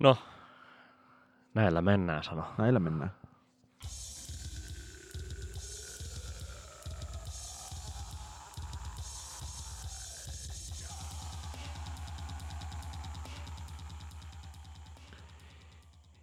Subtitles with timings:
[0.00, 0.16] No,
[1.54, 2.44] näillä mennään, sano.
[2.58, 3.10] Näillä mennään.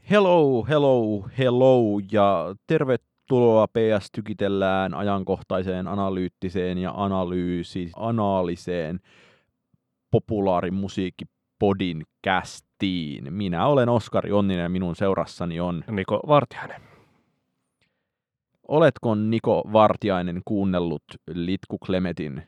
[0.09, 8.99] Hello, hello, hello ja tervetuloa PS Tykitellään ajankohtaiseen analyyttiseen ja analyysi, analyseen
[10.11, 12.03] populaarimusiikkipodin
[12.81, 13.33] kästiin.
[13.33, 15.83] Minä olen Oskari Onninen ja minun seurassani on...
[15.91, 16.81] Niko Vartiainen.
[18.67, 21.03] Oletko Niko Vartiainen kuunnellut
[21.33, 22.43] Litku Klemetin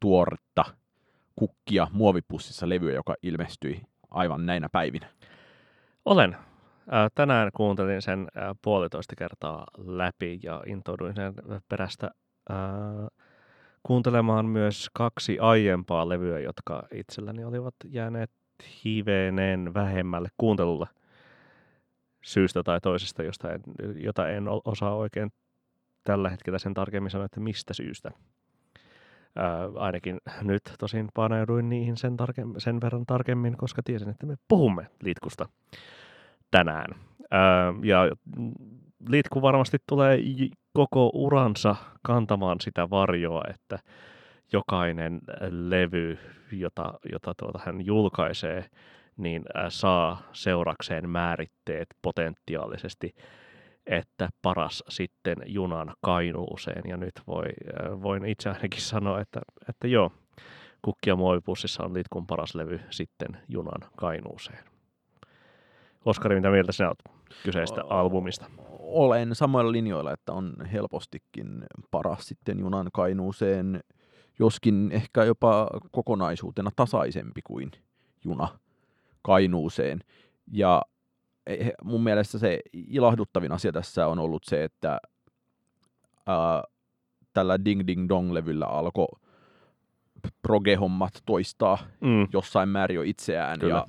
[0.00, 0.64] tuoretta
[1.36, 5.08] kukkia muovipussissa levyä, joka ilmestyi aivan näinä päivinä?
[6.04, 6.36] Olen.
[6.90, 11.34] Ää, Tänään kuuntelin sen ää, puolitoista kertaa läpi ja intouduin sen
[11.68, 12.10] perästä
[12.50, 12.58] ää,
[13.82, 18.30] kuuntelemaan myös kaksi aiempaa levyä, jotka itselläni olivat jääneet
[18.84, 20.86] hivenen vähemmälle kuuntelulle
[22.24, 23.60] syystä tai toisesta, josta en,
[23.96, 25.30] jota en osaa oikein
[26.04, 28.10] tällä hetkellä sen tarkemmin sanoa, että mistä syystä.
[29.36, 34.34] Ää, ainakin nyt tosin paneuduin niihin sen, tarkemmin, sen verran tarkemmin, koska tiesin, että me
[34.48, 35.48] puhumme litkusta
[36.50, 36.90] tänään.
[37.30, 37.98] Ää, ja
[39.08, 40.18] Litku varmasti tulee
[40.72, 43.78] koko uransa kantamaan sitä varjoa, että
[44.52, 46.18] jokainen levy,
[46.52, 48.64] jota, jota tuota hän julkaisee,
[49.16, 53.14] niin ää, saa seurakseen määritteet potentiaalisesti,
[53.86, 56.82] että paras sitten junan kainuuseen.
[56.88, 60.12] Ja nyt voi, ää, voin itse ainakin sanoa, että, että joo,
[60.82, 64.64] kukkia muovipussissa on Litkun paras levy sitten junan kainuuseen.
[66.04, 67.02] Oskari, mitä mieltä sinä olet
[67.44, 68.46] kyseistä O- albumista?
[68.78, 73.80] Olen samoilla linjoilla, että on helpostikin paras sitten junan kainuuseen,
[74.38, 77.70] joskin ehkä jopa kokonaisuutena tasaisempi kuin
[78.24, 78.48] juna
[79.22, 80.00] kainuuseen.
[80.52, 80.82] Ja
[81.46, 85.00] eh, mun mielestä se ilahduttavin asia tässä on ollut se, että
[86.26, 86.62] ää,
[87.32, 89.06] tällä Ding Ding Dong-levyllä alkoi
[90.42, 92.28] proge-hommat toistaa Mm.
[92.32, 93.58] jossain määrin jo itseään.
[93.58, 93.74] Kyllä.
[93.74, 93.86] Ja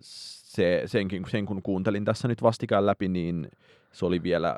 [0.00, 3.48] se, senkin, sen kun kuuntelin tässä nyt vastikään läpi, niin
[3.92, 4.56] se oli vielä,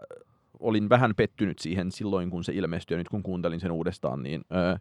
[0.60, 4.44] olin vähän pettynyt siihen silloin, kun se ilmestyi, ja nyt kun kuuntelin sen uudestaan, niin
[4.53, 4.76] öö,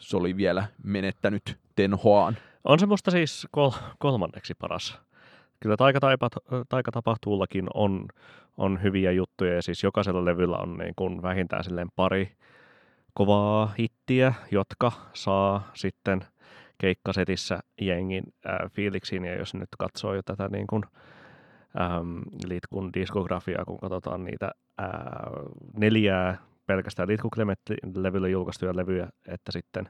[0.00, 2.36] se oli vielä menettänyt tenhoaan.
[2.64, 5.00] On se musta siis kol- kolmanneksi paras.
[5.60, 8.06] Kyllä taikataipat- taikatapahtuullakin on,
[8.56, 12.32] on hyviä juttuja ja siis jokaisella levyllä on niin kuin vähintään silleen pari
[13.14, 16.24] kovaa hittiä, jotka saa sitten
[16.78, 20.82] keikkasetissä jengin äh, fiiliksiin ja jos nyt katsoo jo tätä niin kuin,
[21.80, 24.50] ähm, Litkun diskografiaa, kun katsotaan niitä
[24.80, 24.88] äh,
[25.76, 26.38] neljää
[26.70, 29.88] pelkästään Litku Clement-levyllä julkaistuja levyjä, että sitten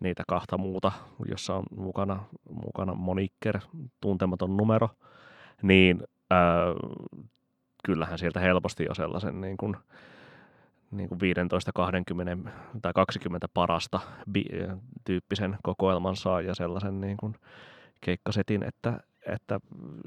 [0.00, 0.92] niitä kahta muuta,
[1.30, 3.58] jossa on mukana, mukana moniker,
[4.00, 4.88] tuntematon numero,
[5.62, 6.64] niin ää,
[7.84, 9.76] kyllähän sieltä helposti jo sellaisen niin kuin,
[10.90, 12.50] niin kuin 15, 20
[12.82, 14.00] tai 20 parasta
[14.38, 17.34] bi- tyyppisen kokoelman saa ja sellaisen niin kuin
[18.00, 19.60] keikkasetin, että, että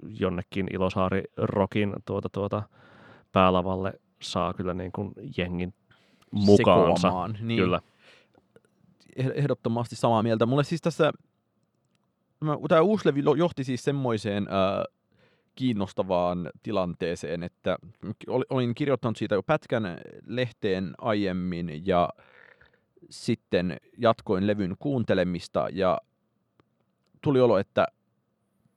[0.04, 2.64] jonnekin Ilosaari Rokin tuota, tuota
[3.32, 5.74] päälavalle saa kyllä niin kuin jengin
[6.32, 7.02] mukaansa.
[7.02, 7.60] Sekoamaan, Niin.
[7.60, 7.80] Kyllä.
[9.20, 10.46] eh- ehdottomasti samaa mieltä.
[10.46, 11.12] Mulle siis tässä,
[12.70, 14.84] tämä uusi levy lo- johti siis semmoiseen äh,
[15.56, 17.78] kiinnostavaan tilanteeseen, että
[18.28, 19.84] ol- olin kirjoittanut siitä jo pätkän
[20.26, 22.10] lehteen aiemmin ja
[23.10, 25.98] sitten jatkoin levyn kuuntelemista ja
[27.22, 27.88] tuli olo, että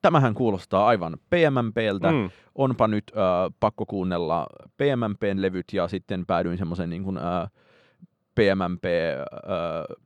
[0.04, 6.58] tämähän kuulostaa aivan PMMPltä, Mm, onpa nyt äh, pakko kuunnella PMMPn levyt ja sitten päädyin
[6.58, 7.50] semmoisen niin kuin, äh,
[8.34, 9.96] PMMP äh,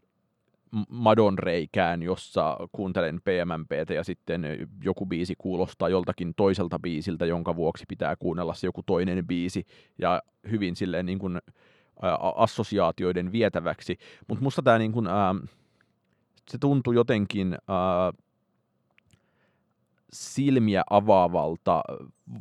[0.88, 8.16] madonreikään, jossa kuuntelen PMMPtä ja sitten joku biisi kuulostaa joltakin toiselta biisiltä, jonka vuoksi pitää
[8.16, 9.66] kuunnella se joku toinen biisi
[9.98, 11.38] ja hyvin silleen niin kuin,
[12.02, 13.98] ää, assosiaatioiden vietäväksi.
[14.28, 15.34] Mutta musta tämä niin kuin, ää,
[16.50, 18.12] se tuntui jotenkin ää,
[20.12, 21.82] silmiä avaavalta,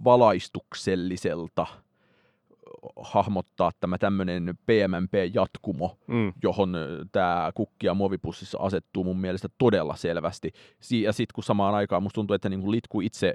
[0.04, 1.68] valaistukselliselta
[3.02, 6.76] hahmottaa tämä tämmöinen PMMP-jatkumo, mm, johon
[7.12, 10.52] tämä kukkia muovipussissa asettuu mun mielestä todella selvästi.
[10.80, 13.34] Si- Ja sitten kun samaan aikaan musta tuntuu, että niinku Litku itse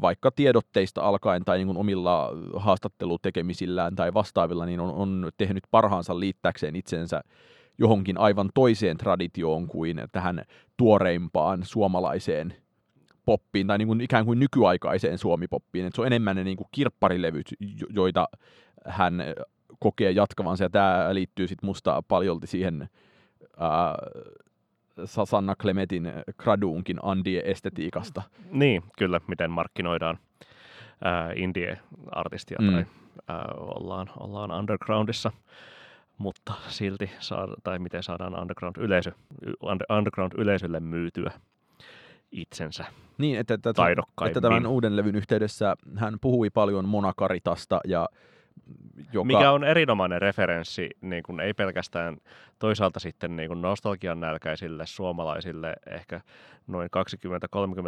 [0.00, 6.76] vaikka tiedotteista alkaen tai niinku omilla haastattelutekemisillään tai vastaavilla, niin on, on tehnyt parhaansa liittääkseen
[6.76, 7.20] itsensä
[7.78, 10.44] johonkin aivan toiseen traditioon kuin tähän
[10.76, 12.54] tuoreimpaan suomalaiseen
[13.24, 15.86] poppiin tai niin kuin ikään kuin nykyaikaiseen suomipoppiin.
[15.86, 18.28] Et se on enemmän ne niin kuin kirpparilevyt, jo- joita
[18.86, 19.22] hän
[19.78, 22.88] kokee jatkavansa ja tämä liittyy sitten musta paljolti siihen
[23.58, 23.94] ää,
[25.04, 28.22] Sanna Klemetin graduunkin Andie-estetiikasta.
[28.50, 30.18] Niin, kyllä, miten markkinoidaan
[31.04, 32.72] ää, indie-artistia mm.
[32.72, 32.86] tai
[33.28, 35.32] ää, ollaan, ollaan undergroundissa,
[36.18, 39.12] mutta silti, saa, tai miten saadaan underground-yleisö,
[39.90, 41.32] underground-yleisölle myytyä
[42.34, 42.84] itsensä
[43.18, 43.70] niin, että, että,
[44.26, 48.08] että tämän uuden levyn yhteydessä hän puhui paljon monakaritasta ja
[49.12, 49.24] joka...
[49.24, 52.16] Mikä on erinomainen referenssi, niin kuin ei pelkästään
[52.58, 56.20] toisaalta sitten niin kuin nostalgian nälkäisille suomalaisille, ehkä
[56.66, 56.90] noin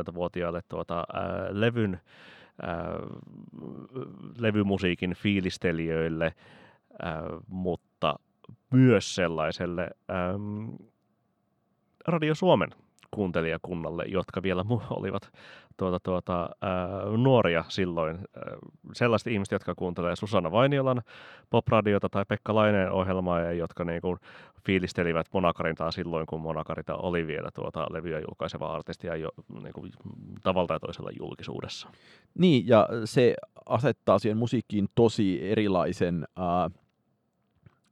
[0.09, 2.01] 20-30-vuotiaille tuota, ää, levyn,
[2.63, 2.77] ää,
[4.39, 6.35] levymusiikin fiilistelijöille,
[7.03, 8.19] ää, mutta
[8.71, 10.35] myös sellaiselle ää,
[12.07, 12.71] Radio Suomen
[13.17, 15.33] kuuntelijakunnalle, jotka vielä olivat
[15.77, 18.19] tuota, tuota, ää, nuoria silloin.
[18.93, 21.03] Sellaiset ihmiset, jotka kuuntelee Susanna Vainiolan
[21.51, 24.19] popradiota tai Pekka Laineen ohjelmaa ja jotka niin kuin,
[24.67, 29.29] fiilistelivät Monakarintaa silloin, kun Monakarita oli vielä tuota levyä julkaiseva artisti ja jo
[29.63, 29.93] niin kuin,
[30.43, 31.89] tavalla tai toisella julkisuudessa.
[32.39, 33.35] Niin, ja se
[33.67, 36.71] asettaa siihen musiikkiin tosi erilaisen, ää,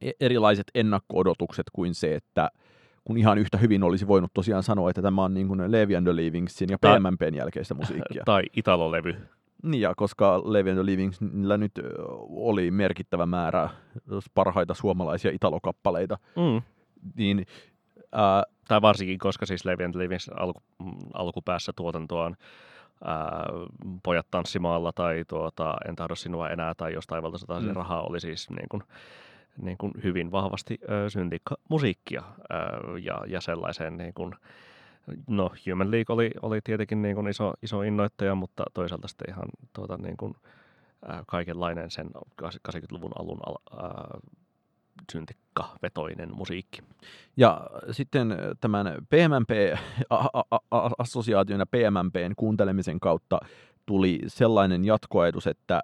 [0.00, 2.50] e-, erilaiset ennakko-odotukset kuin se, että–
[3.05, 6.06] kun ihan yhtä hyvin olisi voinut tosiaan sanoa, että tämä on niin kuin Levi and
[6.06, 8.23] the Leavingsin ja PMMPn jälkeistä musiikkia.
[8.27, 9.17] Tai Italo-levy.
[9.62, 11.73] Niin, ja koska Levi and the Leavingsillä nyt
[12.29, 13.69] oli merkittävä määrä
[14.35, 16.62] parhaita suomalaisia italokappaleita, mm.
[17.17, 17.47] niin...
[18.12, 20.62] Ää, tai varsinkin, koska siis Levi and the Leavings alku,
[21.15, 22.37] alkupäässä tuotantoaan
[23.05, 23.47] ää,
[24.03, 27.73] Pojat tanssimaalla tai tuota, En tahdo sinua enää tai jostain valtaista mm.
[27.73, 28.83] rahaa oli siis niin kuin,
[29.62, 34.35] niin kuin hyvin vahvasti ö, syntikka musiikkia ö, ja, ja sellaiseen niin kuin,
[35.27, 39.49] no Human League oli, oli tietenkin niin kuin iso, iso innoittaja, mutta toisaalta sitten ihan
[39.73, 40.35] tuota, niin kuin,
[41.27, 42.11] kaikenlainen sen
[42.43, 43.77] 80-luvun alun al, ö,
[45.12, 46.83] syntikka-vetoinen musiikki.
[47.37, 47.61] Ja
[47.91, 53.41] sitten tämän PMMP-assosiaation ja PMMPn kuuntelemisen kautta
[53.87, 55.83] tuli sellainen jatkoajatus, että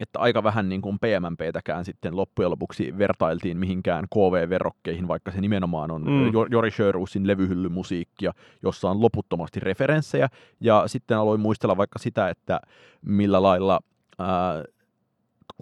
[0.00, 5.90] että aika vähän niin kuin PMMPtäkään sitten loppujen lopuksi vertailtiin mihinkään KV-verrokkeihin, vaikka se nimenomaan
[5.90, 6.32] on mm.
[6.50, 10.28] Jori Sjöruusin levyhyllymusiikkia, jossa on loputtomasti referenssejä.
[10.60, 12.60] Ja sitten aloin muistella vaikka sitä, että
[13.06, 13.80] millä lailla
[14.18, 14.64] ää,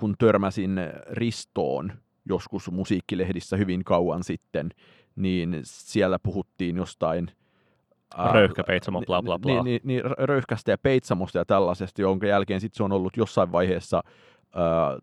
[0.01, 0.81] kun törmäsin
[1.11, 1.93] Ristoon
[2.29, 4.71] joskus musiikkilehdissä hyvin kauan sitten,
[5.17, 7.31] niin siellä puhuttiin jostain–
[8.33, 9.53] Röyhkä, Peitsamo, bla bla bla.
[9.53, 13.53] Niin, niin, niin röyhkästä ja Peitsamosta ja tällaisesta, jonka jälkeen sitten se on ollut jossain
[13.53, 14.03] vaiheessa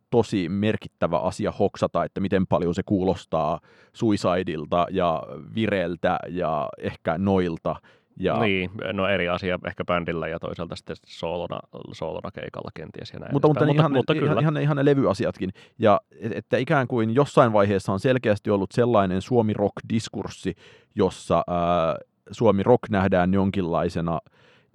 [0.09, 3.59] tosi merkittävä asia hoksata, että miten paljon se kuulostaa
[3.93, 5.23] Suicidilta ja
[5.55, 7.75] Vireltä ja ehkä Noilta.
[8.19, 8.39] Ja...
[8.39, 11.59] Niin, no eri asia ehkä bändillä ja toisaalta sitten soolona,
[11.91, 13.33] soolona keikalla kenties ja näin.
[13.33, 14.41] Mutta, mutta, mutta, ihan, mutta kyllä.
[14.41, 15.49] Ihan, ihan ne levyasiatkin.
[15.79, 20.53] Ja että ikään kuin jossain vaiheessa on selkeästi ollut sellainen suomi rock-diskurssi,
[20.95, 21.95] jossa ää,
[22.31, 24.19] Suomi Rock nähdään jonkinlaisena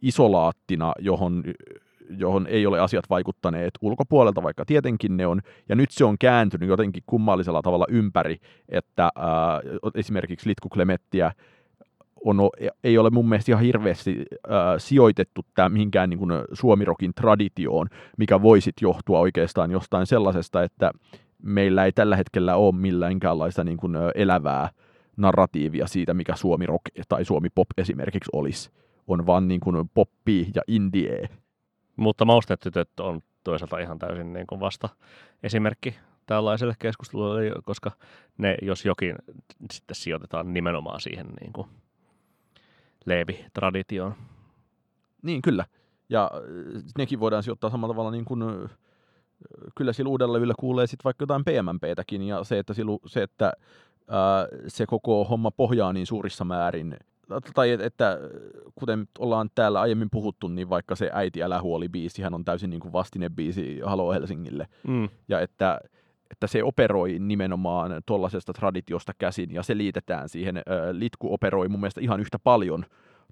[0.03, 1.45] isolaattina, johon,
[2.19, 5.41] johon ei ole asiat vaikuttaneet ulkopuolelta, vaikka tietenkin ne on.
[5.69, 8.37] Ja nyt se on kääntynyt jotenkin kummallisella tavalla ympäri,
[8.69, 9.61] että ää,
[9.95, 11.33] esimerkiksi Litku Klemettiä
[12.25, 12.51] on,
[12.85, 16.21] ei ole mun mielestä ihan hirveästi ää, sijoitettu tämä mihinkään niin
[16.53, 20.91] suomirokin traditioon, mikä voisi johtua oikeastaan jostain sellaisesta, että
[21.43, 24.69] meillä ei tällä hetkellä ole milläänkäänlaista niin kuin elävää
[25.19, 28.71] narratiivia siitä, mikä Suomi rock tai Suomi pop esimerkiksi olisi.
[29.07, 31.29] On vaan niin kuin poppi ja indie.
[31.97, 34.89] Mutta maustetytöt on toisaalta ihan täysin niin kuin vasta
[35.43, 35.95] esimerkki
[36.27, 37.91] tällaiselle keskustelulle, koska
[38.39, 39.17] ne, jos jokin,
[39.73, 41.69] sitten sijoitetaan nimenomaan siihen niin kuin
[43.05, 44.15] Leevi-traditioon.
[45.23, 45.65] Niin, kyllä.
[46.09, 48.71] Ja äh, nekin voidaan sijoittaa samalla tavalla niin kuin, äh,
[49.75, 53.53] kyllä sillä uudella kuulee sitten vaikka jotain PMMPtäkin, ja se, että, silu, se, että
[54.69, 56.97] se koko homma pohjaa niin suurissa määrin,
[57.55, 58.19] tai että
[58.75, 62.81] kuten ollaan täällä aiemmin puhuttu, niin vaikka se Äiti älä huoli biisihän on täysin niin
[62.81, 62.93] kuin
[63.35, 65.09] biisi Halo Helsingille, mm.
[65.29, 65.81] ja että,
[66.31, 70.63] että se operoi nimenomaan tuollaisesta traditiosta käsin, ja se liitetään siihen,
[70.93, 72.85] Litku operoi mun mielestä ihan yhtä paljon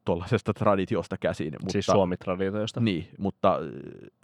[0.06, 1.52] tuollaisesta traditiosta käsin.
[1.60, 2.80] Mutta, siis Suomi-traditiosta.
[2.80, 3.60] Niin, mutta äh,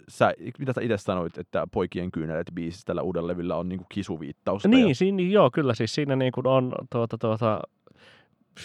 [0.07, 4.65] sä, mitä sä itse sanoit, että Poikien kyynelet biisissä tällä uudella levyllä on niinku kisuviittaus?
[4.65, 4.95] Niin, ja...
[4.95, 7.61] siinä, joo, kyllä siis siinä niinku on tuota, tuota,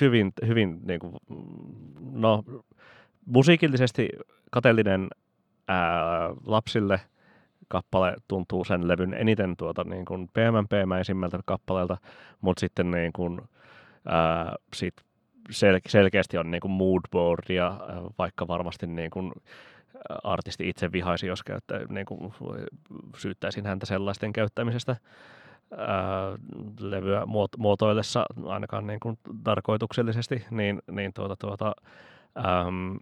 [0.00, 1.16] hyvin, hyvin niinku,
[2.12, 2.44] no,
[3.26, 4.08] musiikillisesti
[4.50, 5.08] kateellinen
[5.68, 7.00] ää, lapsille
[7.68, 11.96] kappale tuntuu sen levyn eniten tuota, niin kuin PMMP-mäisimmältä kappaleelta,
[12.40, 13.40] mutta sitten niin kuin,
[14.06, 14.94] ää, sit
[15.50, 17.78] sel- selkeästi on niin kuin moodboardia, äh,
[18.18, 22.34] vaikka varmasti niin kuin äh, artisti itse vihaisi, jos käyttä, niin kuin
[23.16, 24.96] syyttäisin häntä sellaisten käyttämisestä.
[25.76, 25.88] ää,
[26.80, 27.22] levyä
[27.58, 31.74] muotoillessa ainakaan niin kuin tarkoituksellisesti, niin, niin tuota, tuota,
[32.38, 32.98] äm,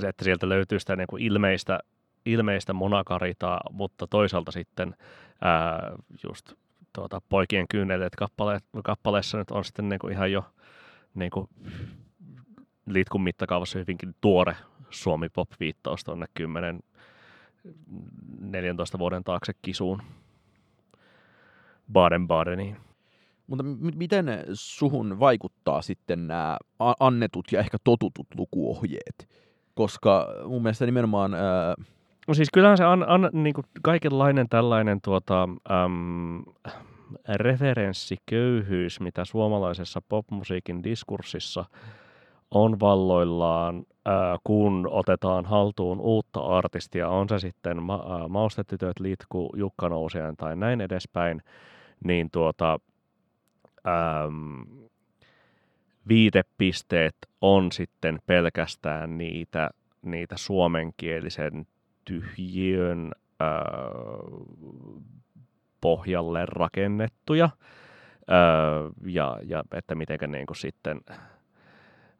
[0.00, 1.78] se, että sieltä löytyy sitä niin kuin ilmeistä,
[2.26, 4.94] ilmeistä monakaritaa, mutta toisaalta sitten
[5.40, 5.92] ää,
[6.28, 6.52] just
[6.92, 10.44] tuota, poikien kyyneleet kappale, kappaleessa nyt on sitten niin kuin ihan jo
[11.18, 11.48] niin kuin
[12.86, 14.56] liitkun mittakaavassa hyvinkin tuore
[14.90, 16.80] Suomi Pop-viittaus tuonne 10
[18.40, 20.02] 14 vuoden taakse kisuun
[21.92, 22.76] Baden-Badeniin.
[23.46, 26.56] Mutta miten suhun vaikuttaa sitten nämä
[27.00, 29.28] annetut ja ehkä totutut lukuohjeet?
[29.74, 31.34] Koska mun mielestä nimenomaan...
[31.34, 31.74] Ää...
[32.28, 36.42] No siis kyllähän se on, on niin kuin kaikenlainen tällainen tuota, äm,
[37.34, 41.64] referenssiköyhyys, mitä suomalaisessa popmusiikin diskurssissa
[42.50, 43.86] on valloillaan,
[44.44, 50.80] kun otetaan haltuun uutta artistia, on se sitten ma- Maustetytöt, Litku, Jukka Nousiainen tai näin
[50.80, 51.42] edespäin,
[52.04, 52.78] niin tuota,
[53.88, 54.66] äm,
[56.08, 59.70] viitepisteet on sitten pelkästään niitä,
[60.02, 61.66] niitä suomenkielisen
[62.04, 63.64] tyhjiön ää,
[65.80, 67.50] pohjalle rakennettuja,
[68.28, 68.40] ää,
[69.06, 71.00] ja, ja että miten niin kuin sitten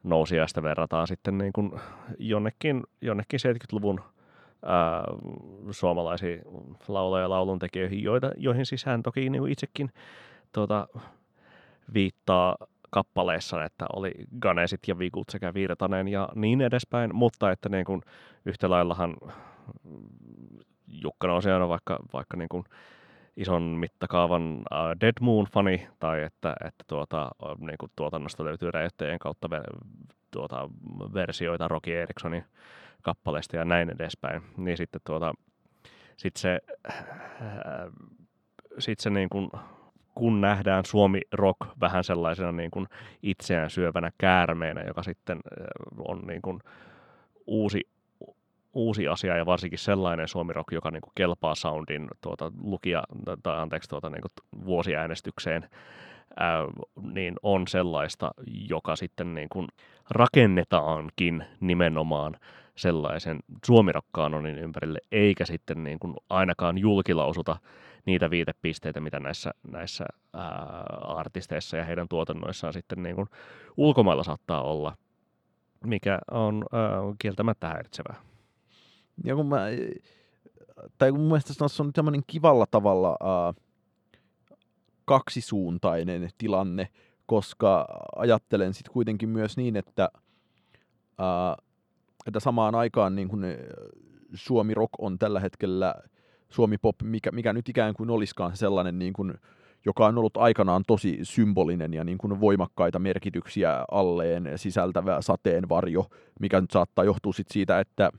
[0.03, 1.71] nousiaista verrataan sitten niin kuin
[2.19, 4.01] jonnekin, jonnekin 70-luvun
[4.65, 5.03] ää,
[5.71, 6.41] suomalaisiin
[6.87, 9.89] lauloja ja lauluntekijöihin, joita, joihin hän toki niin kuin itsekin
[10.53, 10.87] tuota,
[11.93, 12.55] viittaa
[12.89, 14.11] kappaleessa, että oli
[14.41, 18.01] Ganesit ja Vigut sekä Virtanen ja niin edespäin, mutta että niin kuin
[18.45, 19.15] yhtä laillahan
[20.87, 22.63] Jukka on vaikka, vaikka niin kuin
[23.39, 29.47] ison mittakaavan uh, Dead Moon-fani, tai että, että tuota, niin kuin tuotannosta löytyy räjäyttäjien kautta
[29.47, 29.87] ver-
[30.31, 30.69] tuota,
[31.13, 32.43] versioita Rocky Ericksonin
[33.01, 35.33] kappaleista ja näin edespäin, niin sitten tuota,
[36.17, 36.97] sit se, äh,
[38.79, 39.49] sit se niin kuin,
[40.15, 42.87] kun nähdään Suomi rock vähän sellaisena niin kuin
[43.23, 45.65] itseään syövänä käärmeenä, joka sitten äh,
[46.07, 46.59] on niin kuin
[47.47, 47.81] uusi
[48.73, 53.03] uusi asia ja varsinkin sellainen suomirock, joka niin kuin kelpaa soundin tuota, lukija,
[53.43, 55.69] tai anteeksi, tuota, niin kuin vuosiäänestykseen,
[56.37, 56.65] ää,
[57.13, 58.31] niin on sellaista,
[58.69, 59.67] joka sitten niin kuin
[60.09, 62.35] rakennetaankin nimenomaan
[62.75, 67.57] sellaisen suomirokkanonin ympärille, eikä sitten niin kuin ainakaan julkilausuta
[68.05, 70.43] niitä viitepisteitä, mitä näissä, näissä ää,
[71.07, 73.27] artisteissa ja heidän tuotannoissaan sitten niin kuin
[73.77, 74.97] ulkomailla saattaa olla,
[75.83, 78.28] mikä on ää, kieltämättä häiritsevää.
[79.23, 79.65] Ja kun mä,
[80.97, 83.63] tai kun mun mielestä se on tämmöinen kivalla tavalla äh,
[85.05, 86.87] kaksisuuntainen tilanne,
[87.25, 90.09] koska ajattelen sitten kuitenkin myös niin, että,
[91.21, 91.65] äh,
[92.27, 93.45] että samaan aikaan niin kun
[94.33, 95.95] Suomi Rock on tällä hetkellä
[96.49, 99.33] Suomi Pop, mikä, mikä nyt ikään kuin olisikaan sellainen, niin kun,
[99.85, 106.07] joka on ollut aikanaan tosi symbolinen ja niin kuin voimakkaita merkityksiä alleen sisältävä sateenvarjo,
[106.39, 108.11] mikä nyt saattaa johtua sit siitä, että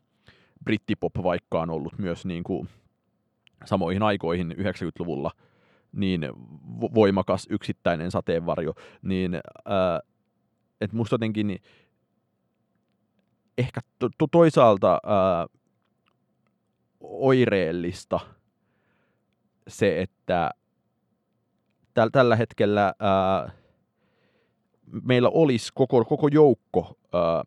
[0.65, 2.69] brittipop vaikka on ollut myös niin kuin
[3.65, 5.31] samoihin aikoihin 90-luvulla
[5.93, 6.21] niin
[6.95, 10.01] voimakas yksittäinen sateenvarjo, niin ää,
[10.81, 11.59] että musta jotenkin
[13.59, 15.47] ehkä to, to, toisaalta ää,
[17.01, 18.21] oireellista
[19.69, 20.51] se, että
[21.95, 23.51] täl, tällä hetkellä ää,
[25.03, 27.45] meillä olisi koko, koko joukko ää,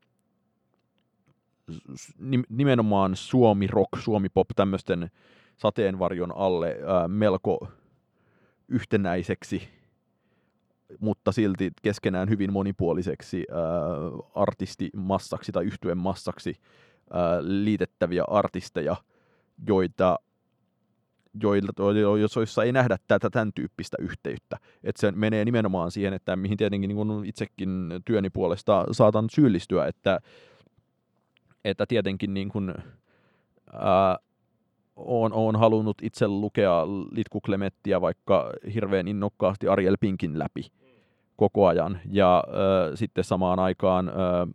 [2.50, 5.12] nimenomaan Suomi rock, Suomi pop tämmöisten
[5.58, 7.68] sateenvarjon alle ää, melko
[8.68, 9.70] yhtenäiseksi,
[11.00, 13.62] mutta silti keskenään hyvin monipuoliseksi ää,
[14.36, 16.56] artistimassaksi tai yhtyen massaksi
[17.14, 18.96] ää, liitettäviä artisteja,
[19.68, 20.20] joita
[22.36, 24.58] joissa ei nähdä tätä tämän tyyppistä yhteyttä.
[24.84, 30.20] Että se menee nimenomaan siihen, että mihin tietenkin niin itsekin työni puolesta saatan syyllistyä, että
[31.66, 32.74] että tietenkin niin kuin,
[33.74, 34.18] ää,
[34.96, 40.72] on, on halunnut itse lukea Litku Klemettiä vaikka hirveän innokkaasti Ariel Pinkin läpi
[41.36, 42.00] koko ajan.
[42.12, 44.48] Ja ää, sitten samaan aikaan ää,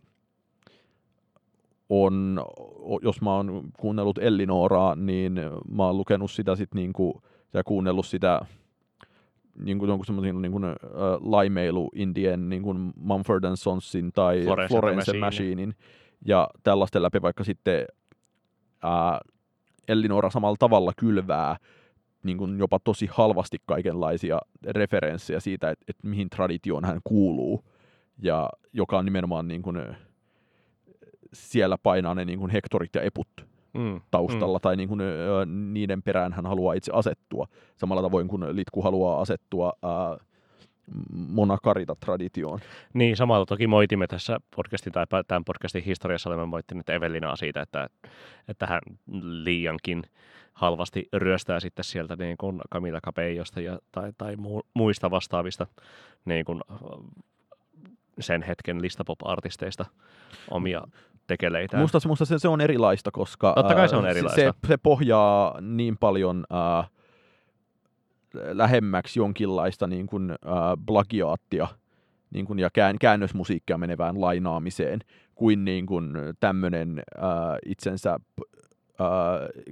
[1.89, 2.41] on,
[3.01, 5.33] jos mä oon kuunnellut Ellinoraa, niin
[5.71, 7.21] mä oon lukenut sitä sit niinku,
[7.53, 8.41] ja kuunnellut sitä
[9.63, 10.71] niin kuin jonkun semmoisen niin kuin, uh,
[11.21, 15.75] laimeilu Indien niin kuin Mumford Sonsin tai Florence, Florence Machinein
[16.25, 17.85] ja tällaisten läpi vaikka sitten
[18.83, 19.19] ää,
[19.87, 21.57] Ellinora samalla tavalla kylvää
[22.23, 27.63] niin kuin jopa tosi halvasti kaikenlaisia referenssejä siitä, että, että mihin traditioon hän kuuluu,
[28.21, 29.77] ja joka on nimenomaan niin kuin,
[31.33, 33.27] siellä painaa ne niin kuin hektorit ja eput
[33.73, 34.01] Mm.
[34.11, 34.99] taustalla tai niin kuin,
[35.73, 37.47] niiden perään hän haluaa itse asettua.
[37.77, 40.17] Samalla tavoin kuin Litku haluaa asettua ää,
[41.13, 42.59] Monakarita-traditioon.
[42.93, 47.89] Niin, samalla toki moitimme tässä podcastin tai tämän podcastin historiassa olemme moittineet Evelinaa siitä, että,
[48.47, 48.81] että hän
[49.21, 50.03] liiankin
[50.53, 55.67] halvasti ryöstää sitten sieltä niin kuin Camila Cabellosta ja, tai, tai mu, muista vastaavista
[56.25, 56.77] niin kuin, äh,
[58.19, 59.85] sen hetken listapop-artisteista
[60.51, 60.81] omia
[61.27, 61.81] tekeleitään.
[61.81, 64.41] Musta, musta se, se on erilaista, koska Totta kai se on ää, erilaista.
[64.41, 66.87] Se, se pohjaa niin paljon ää,
[68.33, 71.67] lähemmäksi jonkinlaista niin kuin, ää, plagiaattia
[72.31, 74.99] niin kuin, ja kään, käännösmusiikkia menevään lainaamiseen
[75.35, 78.19] kuin, niin kuin tämmöinen ää, itsensä ää,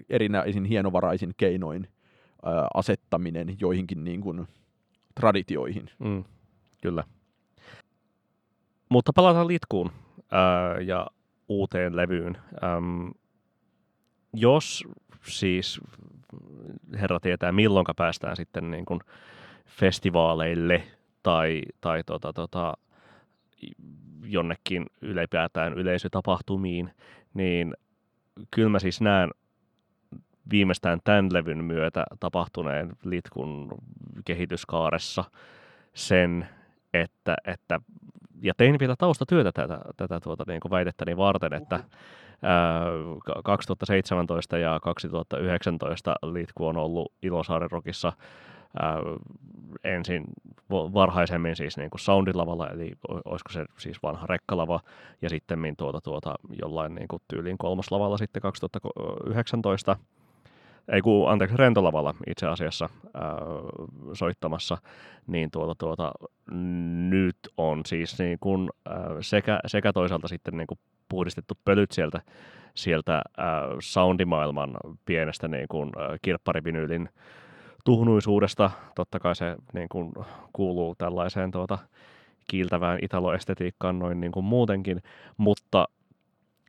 [0.10, 1.88] erinäisin hienovaraisin keinoin
[2.46, 4.48] ää, asettaminen joihinkin niin kuin,
[5.16, 5.90] traditioihin.
[6.00, 6.24] Mm,
[6.82, 7.04] kyllä.
[8.90, 9.92] Mutta palataan litkuun
[10.32, 11.08] ää, ja
[11.50, 12.38] uuteen levyyn.
[12.64, 13.12] Äm,
[14.34, 14.84] jos
[15.28, 15.82] siis
[17.00, 19.00] herra tietää milloinka päästään sitten niin kuin
[19.66, 20.84] festivaaleille
[21.24, 22.74] tai, tai tota, tota,
[24.24, 26.92] jonnekin ylipäätään yleisötapahtumiin,
[27.34, 27.74] niin
[28.52, 29.30] kyllä mä siis näen
[30.52, 33.70] viimeistään tämän levyn myötä tapahtuneen litkun
[34.26, 35.24] kehityskaaressa
[35.94, 36.48] sen,
[36.94, 37.80] että, että
[38.42, 41.84] ja tein vielä taustatyötä tätä, tätä tuota, niin kuin väitettäni varten, että ää,
[43.44, 48.14] 2017 ja 2019 Litku on ollut Ilosaaren Rockissa
[48.80, 48.98] ää,
[49.84, 50.24] ensin
[50.70, 52.92] varhaisemmin siis niin kuin soundilavalla, eli
[53.26, 54.80] olisiko se siis vanha rekkalava,
[55.22, 59.96] ja sitten tuota, tuota, jollain niin kuin tyyliin kolmoslavalla sitten 2019,
[60.92, 63.24] ei kun, anteeksi, rentolavalla itse asiassa ää,
[64.14, 64.78] soittamassa,
[65.28, 66.12] niin tuota, tuota,
[67.10, 70.80] nyt on siis niin kuin, ää, sekä, sekä toisaalta sitten niin kuin
[71.10, 72.22] puhdistettu pölyt sieltä,
[72.76, 74.72] sieltä ää, soundimaailman
[75.06, 77.10] pienestä niin kuin, ää, kirpparivinyylin
[77.86, 78.72] tuhnuisuudesta.
[78.96, 80.14] Totta kai se niin kuin,
[80.54, 81.78] kuuluu tällaiseen tuota,
[82.50, 85.02] kiiltävään italoestetiikkaan noin niin kuin muutenkin,
[85.38, 85.88] mutta,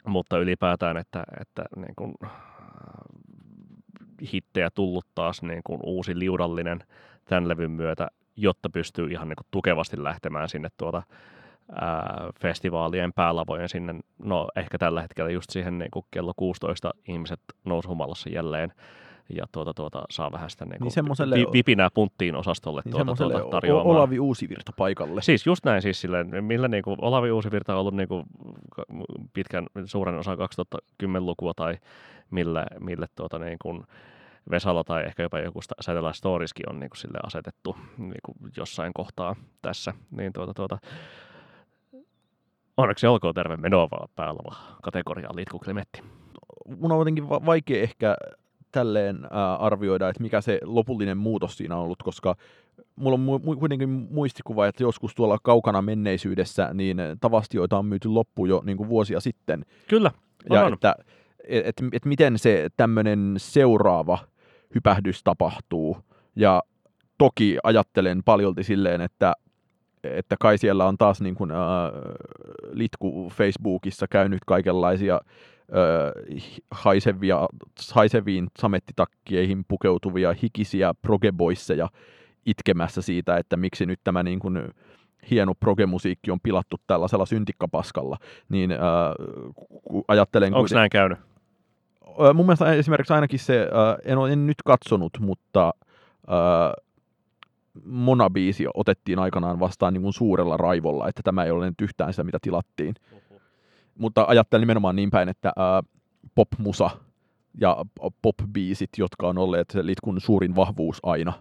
[0.07, 2.15] mutta ylipäätään, että, että niin kuin,
[4.33, 6.81] hittejä tullut taas niin kuin uusi liudallinen
[7.25, 11.03] tämän levyn myötä, jotta pystyy ihan niin kuin tukevasti lähtemään sinne tuota,
[11.81, 17.41] ää, festivaalien päälavojen sinne, no ehkä tällä hetkellä just siihen niin kuin kello 16 ihmiset
[17.65, 18.73] nousuhumalassa jälleen
[19.37, 23.15] ja tuota, tuota, saa vähän sitä niin kuin semmoselle- vi, vipinää punttiin osastolle Niin tuota,
[23.17, 23.97] tuota, tarjoamaan.
[23.97, 25.23] Olavi Uusivirta paikalle.
[25.23, 28.25] Siis just näin siis silleen, millä niin kuin Olavi Uusivirta on ollut niin kuin
[29.33, 31.79] pitkän, suuren osan 2010-lukua tai
[32.31, 33.85] millä, mille tuota niin kuin
[34.51, 38.93] Vesala tai ehkä jopa joku Satellite Storieskin on niin kuin sille asetettu niin kuin jossain
[38.95, 39.95] kohtaa tässä.
[40.11, 40.79] Niin tuota, tuota,
[42.77, 46.03] onneksi olkoon terve menoa päällä kategoriaan Litku Klemetti.
[46.77, 48.17] mun on jotenkin va- vaikea ehkä
[48.73, 52.37] tälleen ää, arvioida, että mikä se lopullinen muutos siinä on ollut, koska
[52.97, 58.47] mulla on mu- kuitenkin muistikuva, että joskus tuolla kaukana menneisyydessä niin tavastioita on myyty loppu
[58.47, 59.65] jo niin kuin vuosia sitten.
[59.89, 60.11] Kyllä,
[60.51, 60.73] on, Ja on.
[60.73, 60.95] että
[61.49, 64.19] et, et, miten se tämmöinen seuraava
[64.75, 65.97] hypähdys tapahtuu.
[66.37, 66.63] Ja
[67.19, 69.33] toki ajattelen paljolti silleen, että
[70.05, 71.93] että kai siellä on taas niin kuin, ää,
[72.71, 76.13] litku Facebookissa käynyt kaikenlaisia ää,
[76.71, 77.49] haisevia,
[77.93, 81.89] haiseviin samettitakkeihin pukeutuvia hikisiä progeboisseja
[82.47, 84.61] itkemässä siitä, että miksi nyt tämä niin kuin
[85.31, 88.17] hieno progemusiikki on pilattu tällaisella syntikkapaskalla,
[88.49, 88.71] niin
[89.85, 90.55] ku- ajattelen...
[90.55, 91.19] Onko näin käynyt?
[92.35, 93.69] Mun mielestä esimerkiksi ainakin se,
[94.05, 95.75] en ole en nyt katsonut, mutta
[96.29, 96.83] ö,
[97.85, 102.25] Mona-biisi otettiin aikanaan vastaan niin kuin suurella raivolla, että tämä ei ole nyt yhtään sitä,
[102.25, 102.95] mitä tilattiin.
[103.99, 105.99] Mutta ajattelen nimenomaan niin päin, että ö,
[106.35, 106.91] popmusa
[107.61, 107.85] ja
[108.23, 111.33] popbiisit, jotka on olleet litkun suurin vahvuus aina,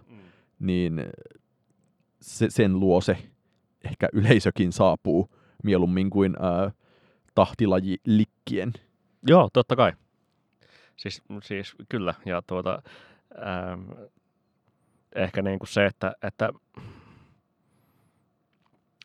[0.58, 1.02] niin
[2.20, 3.18] se, sen luo se
[3.84, 5.30] ehkä yleisökin saapuu
[5.64, 6.70] mieluummin kuin ö,
[7.34, 8.72] tahtilaji likkien.
[9.28, 9.92] Joo, totta kai.
[10.98, 12.82] Siis, siis kyllä, ja tuota,
[13.46, 13.82] ähm,
[15.14, 16.48] ehkä niin kuin se, että, että,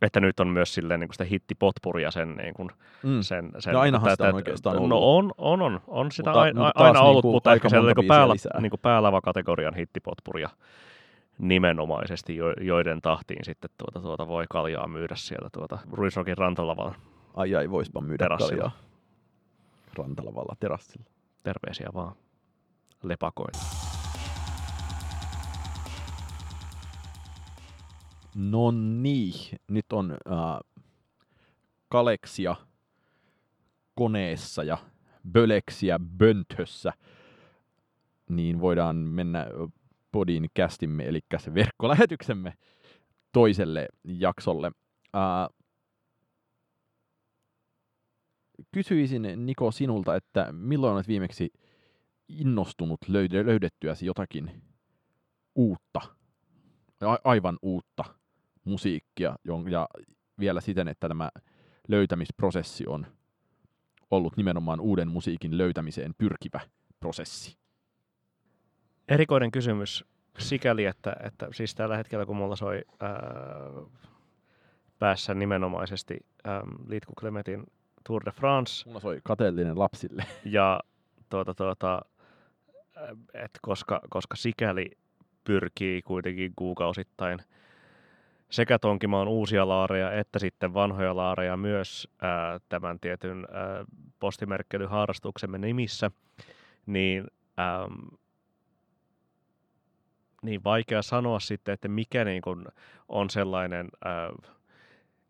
[0.01, 2.69] että nyt on myös silleen niin kuin sitä hittipotpuria sen, niin kuin,
[3.03, 3.21] Mm.
[3.21, 4.99] sen, sen No ainahan sitä on tätä- oikeastaan No ollut.
[5.03, 8.07] on, on, on, on sitä Mutta- aina, mutta aina ollut, niinku mutta ehkä monta niin
[8.07, 8.61] päällä, lisää.
[8.61, 10.49] niin kuin päälava-kategorian hittipotpuria
[11.37, 16.95] nimenomaisesti, jo, joiden tahtiin sitten tuota, tuota voi kaljaa myydä siellä tuota Ruisrokin rantalavalla.
[17.33, 18.51] Ai ai, voispa myydä Terassilla.
[18.61, 18.71] kaljaa.
[19.97, 21.05] Rantalavalla terassilla.
[21.43, 22.15] Terveisiä vaan
[23.03, 23.59] lepakoille.
[28.35, 30.59] No niin, nyt on äh,
[31.89, 32.55] Kaleksia
[33.95, 34.77] koneessa ja
[35.31, 36.93] Böleksiä Böntössä,
[38.29, 39.47] niin voidaan mennä
[40.11, 42.53] podin kästimme, eli se verkkolähetyksemme
[43.31, 44.67] toiselle jaksolle.
[44.67, 45.62] Uh,
[48.71, 51.53] kysyisin Niko sinulta, että milloin olet viimeksi
[52.29, 54.51] innostunut löyd- löydettyäsi jotakin
[55.55, 56.01] uutta,
[57.01, 58.03] a- aivan uutta
[58.65, 59.35] musiikkia,
[59.69, 59.87] ja
[60.39, 61.29] vielä siten, että tämä
[61.87, 63.07] löytämisprosessi on
[64.11, 66.59] ollut nimenomaan uuden musiikin löytämiseen pyrkivä
[66.99, 67.57] prosessi?
[69.07, 70.05] Erikoinen kysymys
[70.39, 73.11] sikäli, että, että siis tällä hetkellä kun mulla soi ää,
[74.99, 77.63] päässä nimenomaisesti ää, Liitku Clemetin
[78.03, 78.85] Tour de France.
[78.85, 80.25] Mulla soi kateellinen lapsille.
[80.45, 80.79] Ja
[81.29, 82.01] tuota, tuota,
[83.33, 84.91] et koska, koska sikäli
[85.43, 87.39] pyrkii kuitenkin kuukausittain
[88.53, 93.85] sekä tonkimaan uusia laareja että sitten vanhoja laareja myös ää, tämän tietyn ää,
[94.19, 96.11] postimerkkelyharrastuksemme nimissä,
[96.85, 97.27] niin,
[97.59, 98.17] äm,
[100.41, 102.65] niin vaikea sanoa sitten, että mikä niin kun
[103.09, 104.29] on sellainen ää,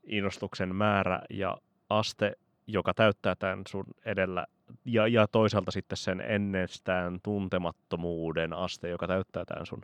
[0.03, 1.57] innostuksen määrä ja
[1.89, 4.45] aste, joka täyttää tämän sun edellä,
[4.85, 9.81] ja, ja toisaalta sitten sen ennestään tuntemattomuuden aste, joka täyttää tämän sun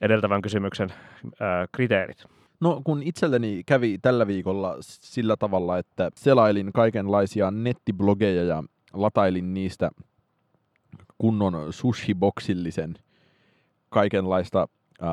[0.00, 0.92] edeltävän kysymyksen
[1.40, 2.24] ää, kriteerit.
[2.60, 9.90] No kun itselleni kävi tällä viikolla sillä tavalla, että selailin kaikenlaisia nettiblogeja ja latailin niistä
[11.18, 12.94] kunnon sushi-boksillisen
[13.88, 14.68] kaikenlaista
[15.02, 15.08] äh,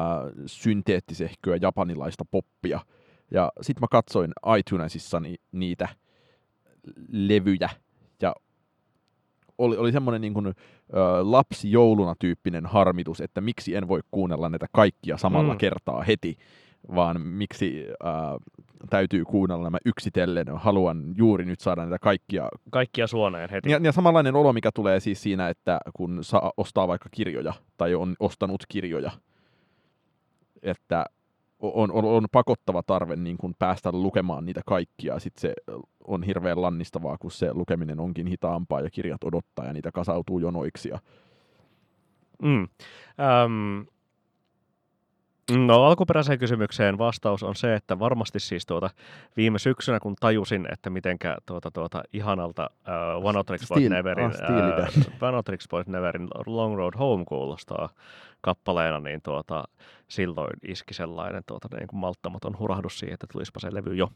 [0.45, 2.79] synteettisehköä japanilaista poppia.
[3.31, 5.87] Ja sitten mä katsoin iTunesissa ni- niitä
[7.11, 7.69] levyjä
[8.21, 8.35] ja
[9.57, 10.53] oli, oli semmoinen niin kuin, ö,
[11.21, 15.57] lapsi jouluna tyyppinen harmitus, että miksi en voi kuunnella näitä kaikkia samalla mm.
[15.57, 16.37] kertaa heti,
[16.95, 18.11] vaan miksi äh,
[18.89, 20.45] täytyy kuunnella nämä yksitellen.
[20.55, 22.49] Haluan juuri nyt saada näitä kaikkia.
[22.69, 23.71] Kaikkia suoneen heti.
[23.71, 27.95] Ja, ja samanlainen olo, mikä tulee siis siinä, että kun saa ostaa vaikka kirjoja tai
[27.95, 29.11] on ostanut kirjoja,
[30.63, 31.05] että
[31.61, 35.19] on, on, on pakottava tarve niin kuin päästä lukemaan niitä kaikkia.
[35.19, 35.53] Sitten se
[36.07, 40.89] on hirveän lannistavaa, kun se lukeminen onkin hitaampaa ja kirjat odottaa ja niitä kasautuu jonoiksi.
[40.89, 40.99] Ja...
[42.41, 42.67] Mm.
[43.45, 43.87] Um,
[45.57, 48.89] No alkuperäiseen kysymykseen vastaus on se, että varmasti siis tuota,
[49.37, 52.69] viime syksynä, kun tajusin, että mitenkä tuota, tuota, ihanalta
[53.19, 57.89] uh, One Tricks Point Neverin, uh, One Tricks Point Neverin Long Road Home kuulostaa
[58.41, 59.63] kappaleena, niin tuota,
[60.07, 64.09] silloin iski sellainen tuota, niin kuin malttamaton hurahdus siihen, että tulispa se levy jo.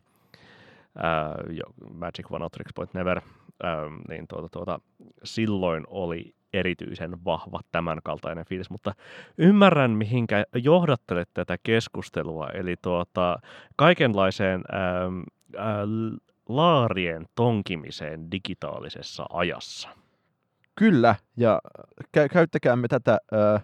[0.95, 4.79] Uh, jo Magic One Tricks Point Never, uh, niin tuota, tuota,
[5.23, 8.93] silloin oli erityisen vahva tämän kaltainen fiilis, mutta
[9.37, 13.39] ymmärrän, mihinkä johdattelet tätä keskustelua, eli tuota,
[13.75, 14.81] kaikenlaiseen ää,
[15.57, 15.85] ää,
[16.49, 19.89] laarien tonkimiseen digitaalisessa ajassa.
[20.75, 21.61] Kyllä, ja
[22.03, 23.63] kä- käyttäkäämme tätä äh,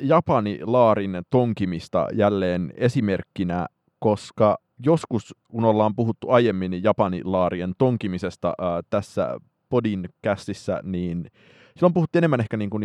[0.00, 3.66] Japani-laarin tonkimista jälleen esimerkkinä,
[3.98, 11.30] koska joskus, kun ollaan puhuttu aiemmin Japani-laarien tonkimisesta äh, tässä podin kästissä, niin
[11.80, 12.84] silloin puhuttiin enemmän ehkä niin kuin,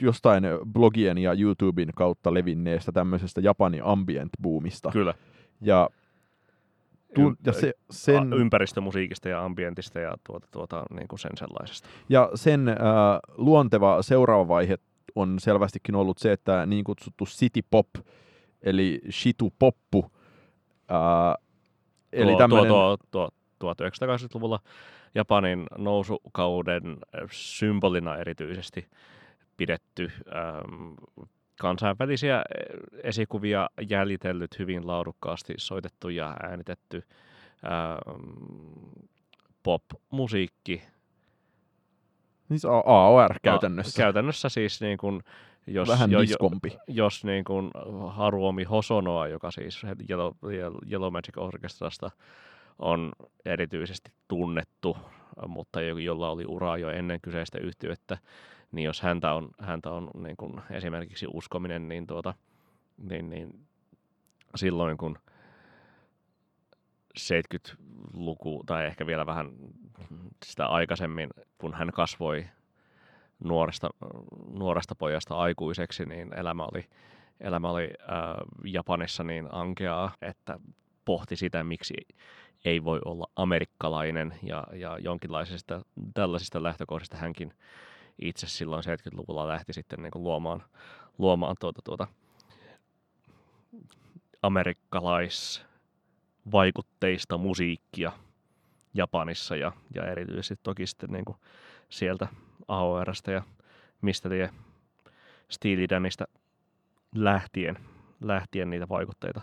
[0.00, 4.90] jostain blogien ja YouTuben kautta levinneestä tämmöisestä Japani ambient boomista.
[4.92, 5.14] Kyllä.
[5.60, 5.90] Ja,
[7.14, 8.32] tu- ja se, sen...
[8.32, 11.88] Ympäristömusiikista ja ambientista ja tuota, tuota, niin kuin sen sellaisesta.
[12.08, 12.76] Ja sen äh,
[13.36, 14.78] luonteva seuraava vaihe
[15.14, 17.88] on selvästikin ollut se, että niin kutsuttu city pop,
[18.62, 20.10] eli shitu poppu,
[20.90, 21.46] äh,
[22.12, 22.68] eli tuo, tämmönen...
[22.68, 24.60] tuo, tuo, tuo, 1980-luvulla
[25.14, 28.88] Japanin nousukauden äh, symbolina erityisesti
[29.56, 30.92] pidetty ähm,
[31.60, 32.42] kansainvälisiä äh,
[33.02, 37.02] esikuvia jäljitellyt, hyvin laadukkaasti soitettu ja äänitetty
[37.64, 39.00] ähm,
[39.62, 40.82] pop-musiikki.
[42.48, 44.02] Siis AOR käytännössä.
[44.02, 45.22] Käytännössä siis niin kuin,
[45.66, 46.36] jos, Vähän jo, Jo,
[46.88, 47.70] jos niin kuin
[48.08, 50.32] Haruomi Hosonoa, joka siis Yellow,
[50.90, 52.10] Yellow Magic Orchestrasta
[52.80, 53.12] on
[53.44, 54.96] erityisesti tunnettu,
[55.46, 58.18] mutta jolla oli uraa jo ennen kyseistä yhtiötä,
[58.72, 62.34] niin jos häntä on, häntä on niin kuin esimerkiksi uskominen, niin, tuota,
[62.98, 63.66] niin, niin
[64.54, 65.18] silloin kun
[67.18, 69.50] 70-luku tai ehkä vielä vähän
[70.44, 72.46] sitä aikaisemmin, kun hän kasvoi
[73.44, 73.90] nuoresta,
[74.52, 76.84] nuoresta pojasta aikuiseksi, niin elämä oli,
[77.40, 78.18] elämä oli äh,
[78.64, 80.60] Japanissa niin ankeaa, että
[81.04, 81.94] pohti sitä, miksi
[82.64, 85.82] ei voi olla amerikkalainen ja, ja jonkinlaisista
[86.14, 87.54] tällaisista lähtökohdista hänkin
[88.22, 90.62] itse silloin 70-luvulla lähti sitten niin kuin luomaan,
[91.18, 92.06] luomaan tuota, tuota
[94.42, 98.12] amerikkalaisvaikutteista musiikkia.
[98.94, 101.36] Japanissa ja, ja erityisesti toki sitten niin kuin
[101.88, 102.28] sieltä
[102.68, 103.42] AORstä ja
[104.00, 104.50] mistä tie
[105.48, 105.86] Steely
[107.14, 107.78] lähtien,
[108.20, 109.40] lähtien niitä vaikutteita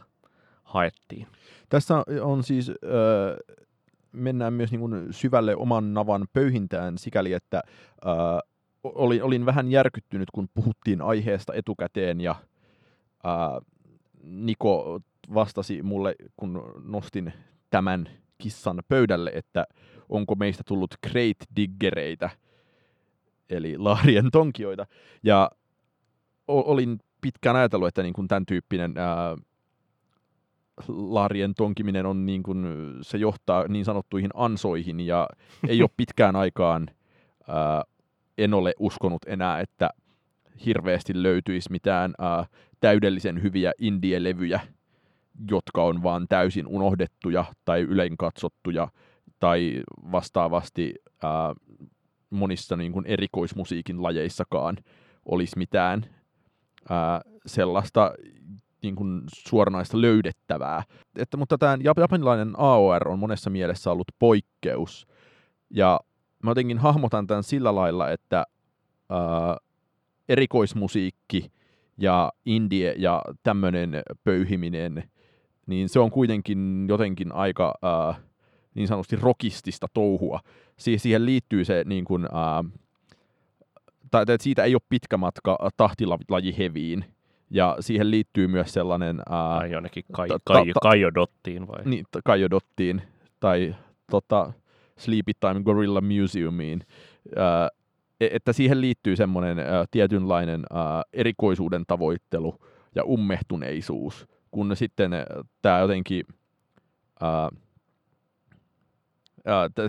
[0.67, 1.27] haettiin.
[1.69, 3.37] Tässä on siis, öö,
[4.11, 7.61] mennään myös niin kuin syvälle oman navan pöyhintään sikäli, että
[8.05, 8.13] öö,
[8.83, 12.35] olin, olin vähän järkyttynyt, kun puhuttiin aiheesta etukäteen ja
[13.25, 13.31] öö,
[14.23, 14.99] Niko
[15.33, 17.33] vastasi mulle, kun nostin
[17.69, 19.67] tämän kissan pöydälle, että
[20.09, 22.29] onko meistä tullut great diggereitä,
[23.49, 24.85] eli laarien tonkioita.
[25.23, 25.51] Ja
[26.47, 29.37] olin pitkään ajatellut, että niin kuin tämän tyyppinen ää,
[30.87, 32.65] laarien tonkiminen on niin kuin,
[33.01, 35.27] se johtaa niin sanottuihin ansoihin ja
[35.67, 36.87] ei ole pitkään aikaan,
[37.47, 37.83] ää,
[38.37, 39.89] en ole uskonut enää, että
[40.65, 42.45] hirveästi löytyisi mitään ää,
[42.79, 44.59] täydellisen hyviä indie-levyjä,
[45.51, 48.87] jotka on vaan täysin unohdettuja tai ylein katsottuja
[49.39, 51.53] tai vastaavasti ää,
[52.29, 54.77] monissa niin kuin erikoismusiikin lajeissakaan
[55.25, 56.05] olisi mitään
[56.89, 58.13] ää, sellaista
[58.81, 60.83] niin kuin suoranaista löydettävää.
[61.15, 65.07] Että, mutta tämä japanilainen AOR on monessa mielessä ollut poikkeus.
[65.69, 65.99] Ja
[66.43, 68.45] mä jotenkin hahmotan tämän sillä lailla, että
[69.09, 69.57] ää,
[70.29, 71.51] erikoismusiikki
[71.97, 75.03] ja indie ja tämmöinen pöyhiminen,
[75.67, 78.15] niin se on kuitenkin jotenkin aika ää,
[78.75, 80.39] niin sanotusti rokistista touhua.
[80.77, 82.63] Si- siihen liittyy se niin kuin, ää,
[84.11, 87.05] tai että siitä ei ole pitkä matka tahtilaji heviin.
[87.49, 89.19] Ja siihen liittyy myös sellainen...
[89.29, 91.85] Ää, tai jonnekin kai, ta, kai, ta, Kaiodottiin vai?
[91.85, 93.01] Niin, Kaiodottiin
[93.39, 93.75] tai
[94.11, 94.53] tota,
[94.97, 96.83] Sleepy Time Gorilla Museumiin.
[97.35, 97.69] Ää,
[98.21, 102.55] e, että siihen liittyy semmoinen ää, tietynlainen ää, erikoisuuden tavoittelu
[102.95, 105.11] ja ummehtuneisuus, kun sitten
[105.61, 106.23] tämä jotenkin...
[107.21, 107.49] Ää,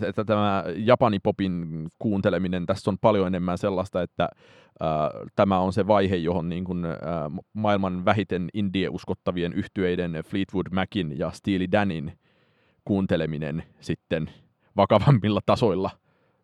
[0.08, 4.28] että tämä japanipopin kuunteleminen, tässä on paljon enemmän sellaista, että
[5.36, 6.86] tämä on se vaihe, johon niin kuin,
[7.52, 12.18] maailman vähiten indie-uskottavien yhtyeiden Fleetwood Macin ja Steely Danin
[12.84, 14.30] kuunteleminen sitten
[14.76, 15.90] vakavammilla tasoilla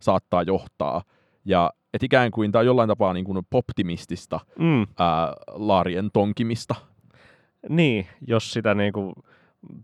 [0.00, 1.02] saattaa johtaa.
[1.44, 4.86] Ja et ikään kuin tämä on jollain tapaa niin kuin poptimistista mm.
[4.98, 6.74] ää, laarien tonkimista.
[7.68, 9.12] Niin, jos sitä niin kuin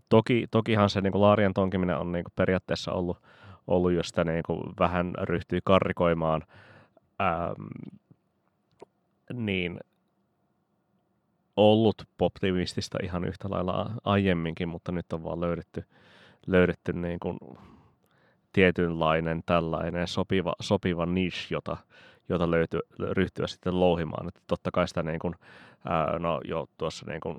[0.09, 3.17] toki, tokihan se niin kuin laarien tonkiminen on niin kuin periaatteessa ollut,
[3.67, 6.43] ollut jos sitä niin kuin vähän ryhtyy karrikoimaan,
[7.21, 7.61] ähm,
[9.33, 9.79] niin
[11.57, 15.83] ollut poptimistista ihan yhtä lailla aiemminkin, mutta nyt on vaan löydetty,
[16.47, 17.37] löydetty niin kuin
[18.53, 21.77] tietynlainen tällainen sopiva, sopiva niche, jota,
[22.29, 24.27] jota löytyy, ryhtyä sitten louhimaan.
[24.27, 25.35] Että totta kai sitä niin kuin,
[25.85, 27.37] ää, no jo tuossa niin kuin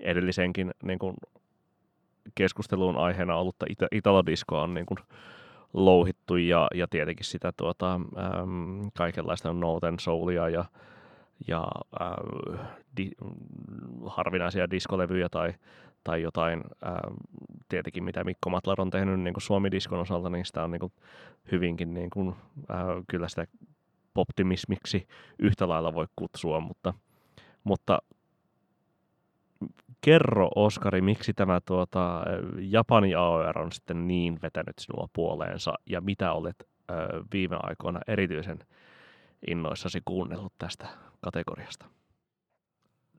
[0.00, 1.14] edellisenkin niin kuin
[2.34, 4.98] keskustelun aiheena ollutta Ita- Italodiskoa on niin kuin
[5.72, 10.64] louhittu ja, ja tietenkin sitä tuota, äm, kaikenlaista Noten Soulia ja,
[11.48, 11.66] ja
[12.00, 13.10] äh, di,
[14.06, 15.54] harvinaisia diskolevyjä tai,
[16.04, 16.92] tai jotain, äh,
[17.68, 20.92] tietenkin mitä Mikko Matlar on tehnyt niin kuin Suomi-diskon osalta, niin sitä on niin kuin
[21.52, 22.28] hyvinkin niin kuin,
[22.70, 23.46] äh, kyllä sitä
[24.14, 25.08] optimismiksi
[25.38, 26.94] yhtä lailla voi kutsua, mutta,
[27.64, 27.98] mutta
[30.04, 32.22] kerro Oskari, miksi tämä tuota,
[32.58, 36.94] Japani AOR on sitten niin vetänyt sinua puoleensa ja mitä olet ö,
[37.32, 38.58] viime aikoina erityisen
[39.46, 40.86] innoissasi kuunnellut tästä
[41.20, 41.86] kategoriasta?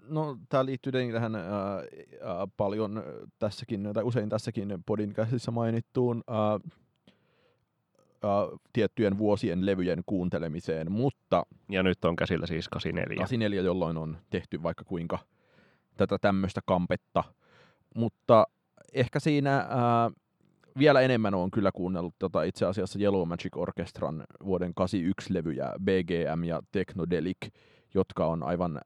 [0.07, 3.03] No, tämä liittyy tähän ää, ää, paljon
[3.39, 6.59] tässäkin, tai usein tässäkin podin käsissä mainittuun ää, ää,
[8.73, 11.45] tiettyjen vuosien levyjen kuuntelemiseen, mutta...
[11.69, 13.15] Ja nyt on käsillä siis 84.
[13.15, 15.19] 84, jolloin on tehty vaikka kuinka
[15.97, 17.23] tätä tämmöistä kampetta.
[17.95, 18.47] Mutta
[18.93, 20.11] ehkä siinä ää,
[20.77, 26.43] vielä enemmän on kyllä kuunnellut tota itse asiassa Yellow Magic Orchestran vuoden 81 levyjä BGM
[26.43, 27.47] ja Technodelic,
[27.93, 28.81] jotka on aivan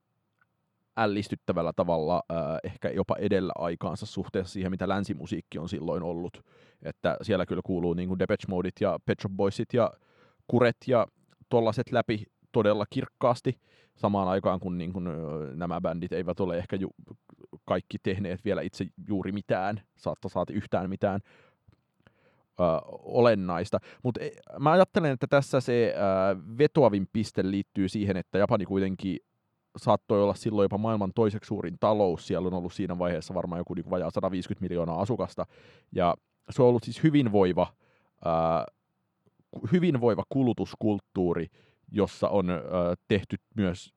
[0.97, 6.45] ällistyttävällä tavalla äh, ehkä jopa edellä aikaansa suhteessa siihen, mitä länsimusiikki on silloin ollut.
[6.83, 9.91] Että siellä kyllä kuuluu niin kuin Depeche Modeit ja Pet Shop Boysit ja
[10.47, 11.07] Kuret ja
[11.49, 13.59] tollaset läpi todella kirkkaasti
[13.97, 15.09] samaan aikaan, kun niin kun,
[15.55, 16.95] nämä bändit eivät ole ehkä ju-
[17.65, 21.21] kaikki tehneet vielä itse juuri mitään, saatta saati yhtään mitään
[22.59, 22.63] ö,
[23.03, 23.79] olennaista.
[24.03, 29.19] Mutta e, mä ajattelen, että tässä se ö, vetoavin piste liittyy siihen, että Japani kuitenkin
[29.77, 32.27] saattoi olla silloin jopa maailman toiseksi suurin talous.
[32.27, 35.45] Siellä on ollut siinä vaiheessa varmaan joku niin vajaa 150 miljoonaa asukasta.
[35.91, 36.15] Ja
[36.49, 37.67] se on ollut siis hyvinvoiva,
[38.25, 38.29] ö,
[39.71, 41.47] hyvinvoiva kulutuskulttuuri,
[41.91, 42.57] jossa on äh,
[43.07, 43.93] tehty myös,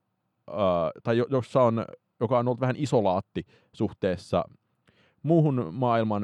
[0.51, 0.57] äh,
[1.03, 1.85] tai jo, jossa on,
[2.21, 4.45] joka on ollut vähän isolaatti suhteessa
[5.23, 6.23] muuhun maailman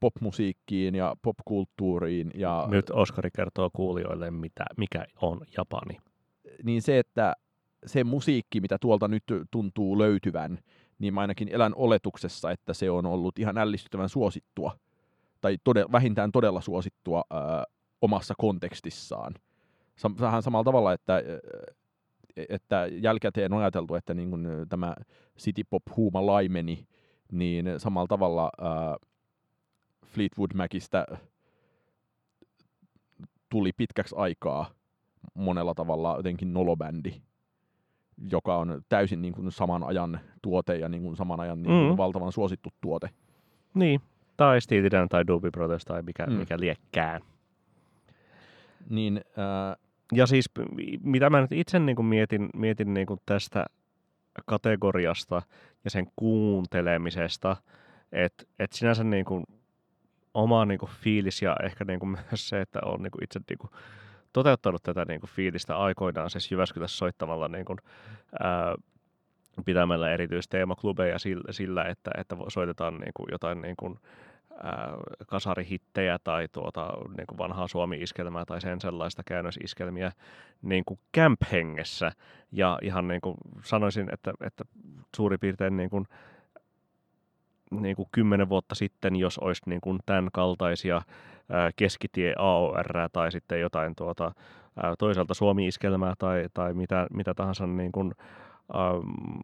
[0.00, 2.30] popmusiikkiin ja popkulttuuriin.
[2.34, 5.96] Ja, Nyt Oskari kertoo kuulijoille, mitä, mikä on Japani.
[6.62, 7.34] Niin se, että
[7.86, 10.58] se musiikki, mitä tuolta nyt tuntuu löytyvän,
[10.98, 14.78] niin mä ainakin elän oletuksessa, että se on ollut ihan ällistyttävän suosittua,
[15.40, 17.64] tai todella, vähintään todella suosittua ää,
[18.02, 19.34] omassa kontekstissaan.
[19.98, 21.22] Sam- vähän samalla tavalla, että,
[22.48, 24.94] että jälkikäteen on ajateltu, että niin kun tämä
[25.38, 26.86] City Pop huuma laimeni,
[27.32, 28.96] niin samalla tavalla ää,
[30.06, 31.06] Fleetwood Macistä
[33.48, 34.70] tuli pitkäksi aikaa
[35.34, 37.12] monella tavalla jotenkin nolobändi,
[38.30, 41.90] joka on täysin niin kuin saman ajan tuote ja niin kuin saman ajan niin kuin
[41.92, 41.96] Mm.
[41.96, 43.10] valtavan suosittu tuote.
[43.74, 44.00] Niin,
[44.36, 46.32] tai Steely Dan tai Doobie Brothers tai mikä, Mm.
[46.32, 47.20] mikä liekkään.
[48.90, 49.76] Niin ää,
[50.12, 50.50] Ja siis
[51.02, 53.66] mitä mä nyt itse niin kuin mietin, mietin niin kuin tästä
[54.46, 55.42] kategoriasta
[55.84, 57.56] ja sen kuuntelemisesta,
[58.12, 59.44] että et sinänsä niin kuin
[60.34, 63.40] oma niin kuin fiilis ja ehkä niin kuin myös se, että on niin kuin itse
[63.48, 63.70] niin kuin
[64.32, 67.78] toteuttanut tätä niin kuin fiilistä aikoinaan siis Jyväskylässä soittamalla niin kuin,
[68.40, 68.74] ää,
[69.64, 73.98] pitämällä erityisteemaklubeja sillä, sillä että, että soitetaan niin kuin jotain niin kuin,
[75.26, 80.12] kasarihittejä tai tuota, niin kuin vanhaa Suomi-iskelmää tai sen sellaista käännösiskelmiä
[80.62, 82.12] niin kuin camp-hengessä.
[82.52, 84.64] Ja ihan niin kuin sanoisin, että, että
[85.16, 86.06] suurin piirtein niin kuin,
[87.70, 91.02] niin kuin kymmenen vuotta sitten, jos olisi niin kuin tämän kaltaisia
[91.76, 94.32] keskitie AOR tai sitten jotain tuota,
[94.98, 98.12] toisaalta Suomi-iskelmää tai, tai mitä, mitä tahansa niin kuin,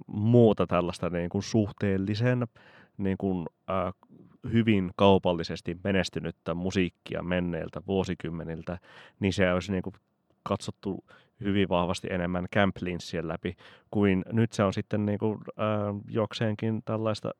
[0.07, 2.47] muuta tällaista niin kuin suhteellisen
[2.99, 3.47] niin kuin,
[4.53, 8.79] hyvin kaupallisesti menestynyttä musiikkia menneiltä vuosikymmeniltä,
[9.21, 9.95] niin se olisi niin kuin
[10.43, 11.05] katsottu
[11.41, 12.77] hyvin vahvasti enemmän Camp
[13.23, 13.57] läpi,
[13.91, 17.31] kuin nyt se on sitten niin kuin, ää, jokseenkin tällaista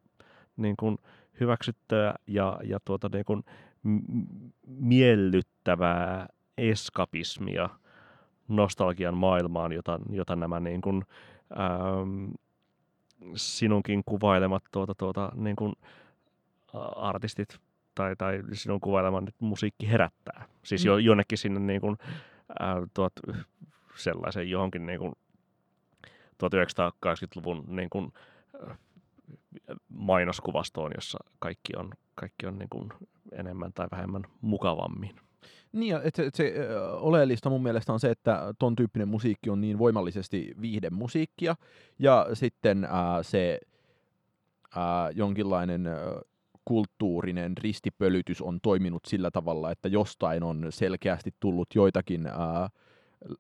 [0.57, 0.99] niin kuin
[1.41, 3.45] hyväksyttyä ja, ja tuota niin kuin
[4.67, 7.69] miellyttävää eskapismia
[8.49, 11.03] nostalgian maailmaan, jota, jota nämä niin kuin,
[11.61, 12.31] ähm,
[13.35, 15.87] sinunkin kuvailemat tuota, tuota, niin kuin, ä,
[16.97, 17.59] artistit
[17.95, 20.49] tai, tai sinun kuvaileman musiikki herättää.
[20.63, 21.01] Siis jo, Mm.
[21.01, 21.97] jonnekin sinne niin kuin,
[22.61, 23.13] ää, tuot,
[23.97, 25.13] sellaisen johonkin niin kuin
[26.45, 28.13] 1980-luvun niin kuin,
[28.71, 28.75] ä,
[29.89, 32.91] mainoskuvastoon, jossa kaikki on, kaikki on niin kuin
[33.33, 35.17] enemmän tai vähemmän mukavammin.
[35.73, 36.55] Niin, ja et se, et se
[36.93, 41.57] oleellista mun mielestä on se, että ton tyyppinen musiikki on niin voimallisesti viihdemusiikkia,
[41.99, 43.61] ja sitten ää, se
[44.77, 45.85] ää, jonkinlainen
[46.65, 52.69] kulttuurinen ristipölytys on toiminut sillä tavalla, että jostain on selkeästi tullut joitakin ää,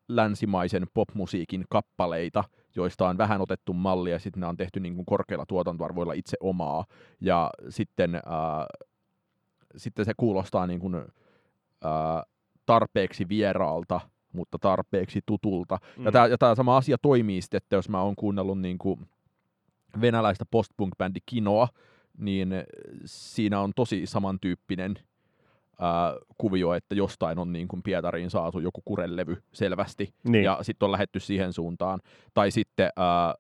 [0.08, 2.44] länsimaisen popmusiikin kappaleita,
[2.76, 6.37] joista on vähän otettu mallia, ja sitten ne on tehty niin kuin korkeilla tuotantoarvoilla itse
[6.40, 6.84] omaa,
[7.20, 8.66] ja sitten, ää,
[9.76, 12.22] sitten se kuulostaa niin kuin, ää,
[12.66, 14.00] tarpeeksi vieraalta,
[14.32, 15.78] mutta tarpeeksi tutulta.
[15.96, 16.04] Mm.
[16.04, 19.08] Ja tämä ja tää sama asia toimii sitten, että jos mä oon kuunnellut niin kuin
[20.00, 21.68] venäläistä postpunk-bändi Kinoa,
[22.18, 22.48] niin
[23.05, 24.94] siinä on tosi samantyyppinen
[25.81, 30.44] ää, kuvio, että jostain on niin kuin Pietariin saatu joku kurelevy selvästi, Niin.
[30.44, 32.00] ja sitten on lähetty siihen suuntaan.
[32.35, 33.35] Tai sitten ää,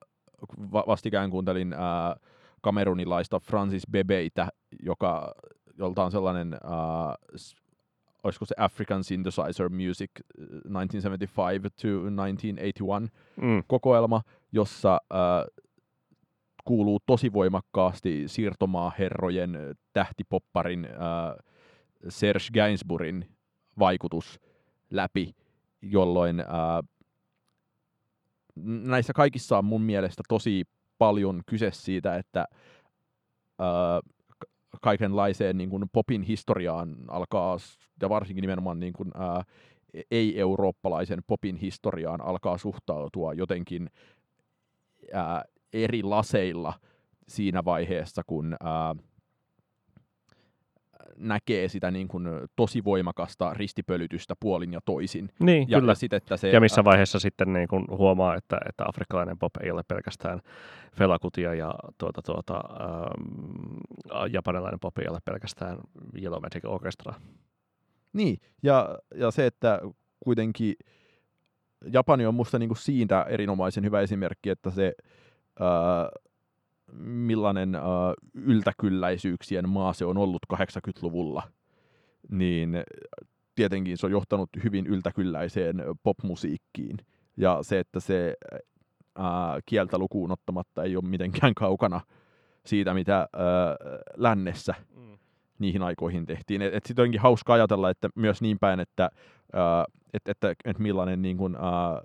[0.72, 2.16] va- vastikään kuuntelin ää,
[2.62, 4.48] kamerunilaista Francis Bebeitä,
[4.82, 5.34] joka,
[5.78, 7.14] jolta on sellainen, ää,
[8.24, 10.10] olisiko se African Synthesizer Music
[10.40, 13.62] äh, 1975 to 1981 Mm.
[13.66, 15.44] kokoelma, jossa ää,
[16.64, 19.58] kuuluu tosi voimakkaasti siirtomaaherrojen
[19.92, 21.36] tähtipopparin ää,
[22.08, 23.28] Serge Gainsbourin
[23.78, 24.40] vaikutus
[24.90, 25.34] läpi,
[25.82, 26.82] jolloin ää,
[28.64, 30.64] näissä kaikissa on mun mielestä tosi
[30.98, 32.46] paljon kyse siitä, että
[34.38, 37.56] k- kaikenlaiseen niin kuin popin historiaan alkaa,
[38.02, 39.42] ja varsinkin nimenomaan niin kuin, ää,
[40.10, 43.90] ei-eurooppalaisen popin historiaan alkaa suhtautua jotenkin
[45.12, 45.44] ää,
[45.74, 46.72] eri laseilla
[47.28, 48.94] siinä vaiheessa, kun ää,
[51.16, 55.30] näkee sitä niin kuin tosi voimakasta ristipölytystä puolin ja toisin.
[55.40, 55.90] Niin, Ja, kyllä.
[55.90, 59.56] ja, sit, että se, Ja missä vaiheessa sitten niin kun huomaa, että, että afrikkalainen pop
[59.56, 60.40] ei ole pelkästään
[60.92, 63.76] felakutia ja tuota, tuota, ähm,
[64.32, 65.78] japanilainen pop ei ole pelkästään
[66.22, 67.14] Yellow Magic Orchestra.
[68.12, 69.80] Niin, ja, ja se, että
[70.20, 70.74] kuitenkin
[71.92, 75.23] Japani on musta niinku siitä erinomaisen hyvä esimerkki, että se ää,
[76.98, 77.82] millainen ää,
[78.34, 81.42] yltäkylläisyyksien maa se on ollut 80-luvulla,
[82.30, 82.76] niin
[83.54, 86.96] tietenkin se on johtanut hyvin yltäkylläiseen popmusiikkiin.
[87.36, 88.36] Ja se, että se
[89.18, 92.00] ää, kieltä lukuun ottamatta ei ole mitenkään kaukana
[92.66, 93.28] siitä, mitä ää,
[94.16, 95.18] lännessä Mm.
[95.58, 96.62] niihin aikoihin tehtiin.
[96.62, 99.10] Et, et sitten onkin hauska ajatella, että myös niin päin, että,
[99.52, 99.84] ää,
[100.14, 102.02] et, että, että millainen niin kuin, ää,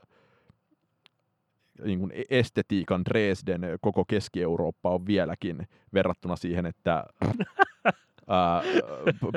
[1.84, 7.04] niin kuin estetiikan Dresden koko Keski-Eurooppa on vieläkin verrattuna siihen, että
[8.28, 8.62] ää,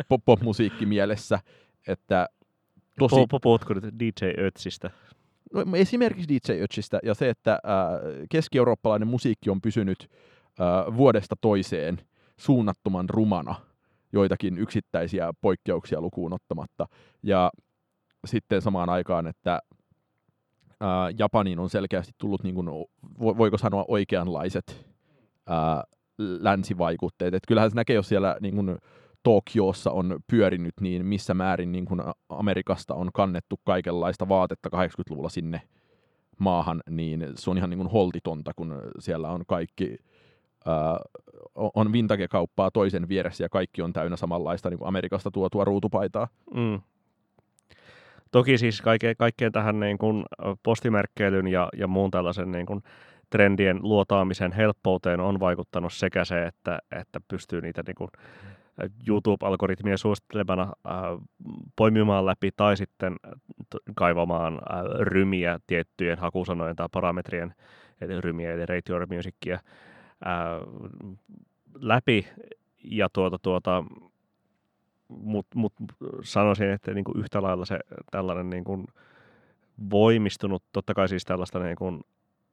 [0.09, 1.39] pop- pop-musiikki mielessä,
[1.89, 2.29] että
[2.99, 3.17] tosi.
[3.43, 4.91] Puhutko nyt DJ Ötsistä?
[5.53, 7.91] no, esimerkiksi DJ Ötchistä ja se, että ää,
[8.31, 10.11] keski-eurooppalainen musiikki on pysynyt
[10.59, 11.99] ää, vuodesta toiseen
[12.37, 13.55] suunnattoman rumana
[14.13, 16.87] joitakin yksittäisiä poikkeuksia lukuun ottamatta.
[17.23, 17.51] Ja
[18.27, 19.61] sitten samaan aikaan, että
[20.83, 22.69] ää, Japaniin on selkeästi tullut, niin kuin,
[23.05, 24.87] vo- voiko sanoa, oikeanlaiset
[25.47, 25.85] ää,
[26.19, 27.35] länsivaikutteet.
[27.35, 28.79] Et kyllähän se näkee, jos siellä niin kuin,
[29.23, 35.63] Tokiossa on pyörinyt, niin missä määrin niin kuin Amerikasta on kannettu kaikenlaista vaatetta 80-luvulla sinne
[36.39, 39.97] maahan, niin se on ihan niin kuin holtitonta, kun siellä on kaikki
[40.67, 40.99] ää,
[41.55, 46.29] on vintage-kauppaa toisen vieressä ja kaikki on täynnä samanlaista niin kuin Amerikasta tuotua ruutupaitaa.
[46.55, 46.81] Mm.
[48.33, 50.25] Toki siis kaikkeen, kaikkeen tähän niin kuin
[50.63, 52.83] postimerkkeilyn ja, ja muun tällaisen niin kuin
[53.31, 58.11] trendien luotaamisen helppouteen on vaikuttanut sekä se, että, että pystyy niitä niin kuin
[59.09, 60.95] YouTube-algoritmien suosittelemana äh,
[61.77, 63.17] poimimaan läpi tai sitten
[63.95, 67.55] kaivamaan äh, rymiä tiettyjen hakusanojen tai parametrien,
[68.01, 69.07] eli rymiä eli rate your
[69.53, 69.61] äh,
[71.75, 72.27] läpi.
[72.85, 73.85] Ja tuota, tuota,
[75.23, 75.73] mutta mut
[76.23, 77.79] sanoisin, että niinku yhtä lailla se
[78.11, 78.85] tällainen niinku
[79.91, 82.01] voimistunut, totta kai siis tällaista niinku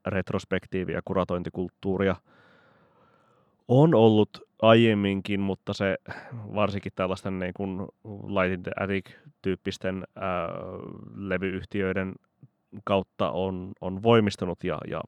[0.08, 2.16] retrospektiivi- ja kuratointikulttuuria
[3.68, 4.30] on ollut
[4.62, 5.98] aiemminkin, mutta se
[6.56, 7.80] varsinkin tällaisten niin kuin
[8.28, 10.50] Light in the Attic-tyyppisten ää,
[11.16, 12.16] levyyhtiöiden
[12.84, 15.02] kautta on, on voimistunut ja, ja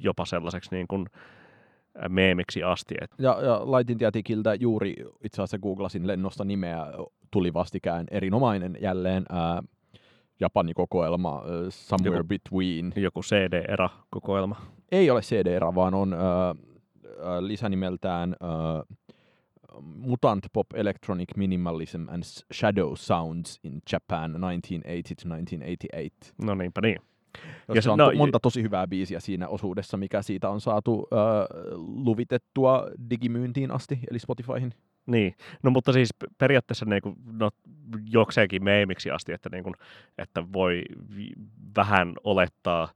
[0.00, 1.06] jopa sellaiseksi niin kuin
[2.08, 2.94] meemiksi asti.
[3.00, 6.86] Et, Ja, ja Lightin Tietikiltä juuri itse asiassa googlasin lennosta nimeä,
[7.30, 9.62] tuli vastikään erinomainen jälleen ää,
[10.40, 12.92] Japani-kokoelma ää, Somewhere Joku- Between.
[12.96, 14.56] joku CD-era-kokoelma.
[14.92, 16.54] Ei ole CD-era, vaan on ää,
[17.40, 18.82] lisänimeltään ää,
[19.82, 22.22] Mutant Pop Electronic Minimalism and
[22.54, 24.36] Shadow Sounds in Japan 1980-1988.
[26.44, 26.96] No niinpä niin.
[27.68, 31.46] Jossa se- on no, monta tosi hyvää biisiä siinä osuudessa, mikä siitä on saatu ää,
[31.76, 34.74] luvitettua digimyyntiin asti, eli Spotifyhin.
[35.06, 37.50] Niin, no mutta siis periaatteessa niin kuin, no,
[38.10, 39.74] jokseenkin meemiksi asti, että, niin kuin,
[40.18, 40.82] että voi
[41.76, 42.88] vähän olettaa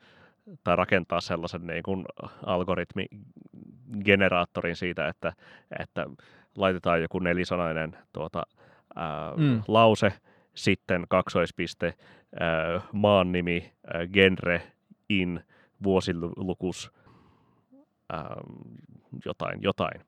[0.65, 2.05] tai rakentaa sellaisen niin kuin
[2.47, 5.33] algoritmigeneraattorin siitä, että,
[5.79, 6.07] että
[6.57, 8.43] laitetaan joku nelisanainen tuota,
[8.95, 9.63] ää, mm.
[9.69, 10.13] lause,
[10.55, 11.95] sitten kaksoispiste,
[12.41, 14.63] ää, maan nimi, ää, genre,
[15.09, 15.41] in,
[15.83, 16.93] vuosilukus,
[18.13, 18.37] ää,
[19.25, 20.01] jotain, jotain.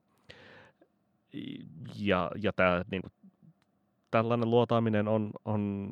[1.99, 3.13] Ja, ja tää, niin kuin,
[4.11, 5.91] tällainen luotaaminen on, on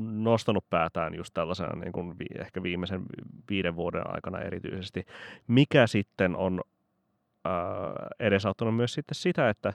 [0.00, 3.02] nostanut päätään just tällaisena niin vi, ehkä viimeisen
[3.50, 5.06] viiden vuoden aikana erityisesti,
[5.46, 6.60] mikä sitten on
[7.44, 7.54] ää,
[8.20, 9.72] edesauttanut myös sitten sitä, että,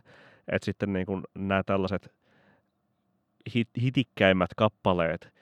[0.47, 1.05] että sitten niin
[1.35, 2.13] nämä tällaiset
[3.55, 5.40] hit, hitikkäimmät kappaleet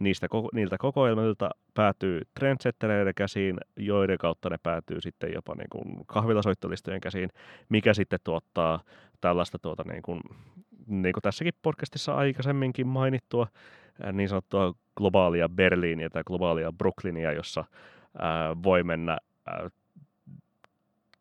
[0.00, 7.00] niistä, niiltä kokoelmilta päätyy trendsettereiden käsiin, joiden kautta ne päätyy sitten jopa niin kuin kahvilasoittolistojen
[7.00, 7.30] käsiin,
[7.68, 8.80] mikä sitten tuottaa
[9.20, 10.20] tällaista tuota niin kuin,
[10.86, 13.46] niin kuin tässäkin podcastissa aikaisemminkin mainittua
[14.12, 17.64] niin sanottua globaalia Berliiniä tai globaalia Brooklynia, jossa
[18.18, 19.70] ää, voi mennä ää,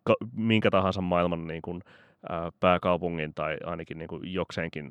[0.03, 1.81] ka- minkä tahansa maailman niin kuin,
[2.29, 4.89] ää, pääkaupungin tai ainakin niin kuin jokseenkin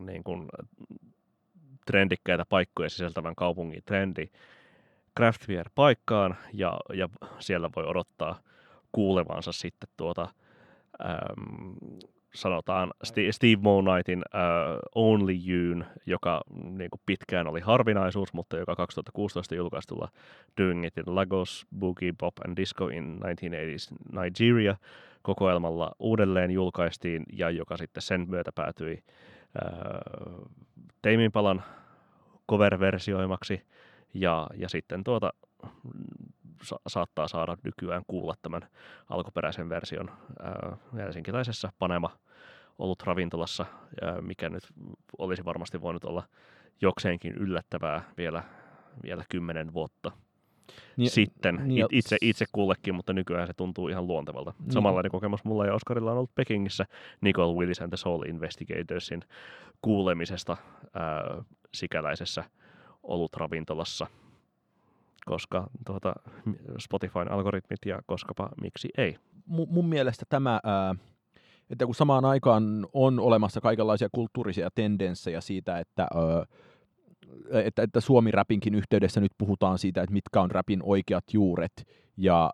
[0.00, 0.48] niin kuin,
[1.86, 4.28] trendikkäitä paikkoja sisältävän kaupungin trendi
[5.16, 7.08] Craftwear paikkaan ja, ja
[7.38, 8.40] siellä voi odottaa
[8.92, 10.28] kuulevansa sitten tuota
[11.00, 11.74] äm,
[12.34, 12.92] sanotaan
[13.30, 14.40] Steve Monightin äh,
[14.94, 20.08] Only Youn, joka niin kuin pitkään oli harvinaisuus, mutta joka 2016 julkaistulla
[20.60, 24.76] Doing It in Lagos, Boogie Pop and Disco in 1980s Nigeria
[25.22, 29.35] kokoelmalla uudelleen julkaistiin ja joka sitten sen myötä päätyi äh,
[31.02, 31.62] Tame Impalan
[32.50, 33.66] cover-versioimaksi.
[34.14, 35.32] Ja, ja sitten tuota
[36.62, 38.68] sa- saattaa saada nykyään kuulla tämän
[39.10, 40.10] alkuperäisen version
[40.42, 42.10] ää, helsinkiläisessä Panema
[42.78, 43.66] ollut ravintolassa,
[44.02, 44.64] ää, mikä nyt
[45.18, 46.22] olisi varmasti voinut olla
[46.80, 48.42] jokseenkin yllättävää vielä,
[49.02, 50.12] vielä kymmenen vuotta
[50.96, 54.54] Niin, sitten niin ja- it, itse, itse kullekin, mutta nykyään se tuntuu ihan luontevalta.
[54.58, 54.72] Niin.
[54.72, 56.86] Samanlainen kokemus mulla ja Oskarilla on ollut Pekingissä
[57.20, 59.22] Nicole Willis and the Soul Investigatorsin
[59.82, 60.56] kuulemisesta
[60.94, 61.42] ää,
[61.74, 62.44] sikäläisessä
[63.02, 64.06] olutravintolassa,
[65.26, 66.12] koska tuota,
[66.78, 69.16] Spotifyn algoritmit ja koskapa miksi ei.
[69.46, 70.94] mun mielestä tämä, ää,
[71.70, 76.46] että kun samaan aikaan on olemassa kaikenlaisia kulttuurisia tendenssejä siitä, että, ää,
[77.52, 81.72] että, että Suomi-räpinkin yhteydessä nyt puhutaan siitä, että mitkä on räpin oikeat juuret,
[82.16, 82.50] ja,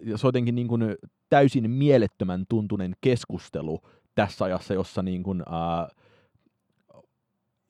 [0.00, 0.96] ja se on jotenkin niin kuin
[1.30, 3.80] täysin mielettömän tuntunen keskustelu
[4.14, 5.88] tässä ajassa, jossa niin kuin, ää,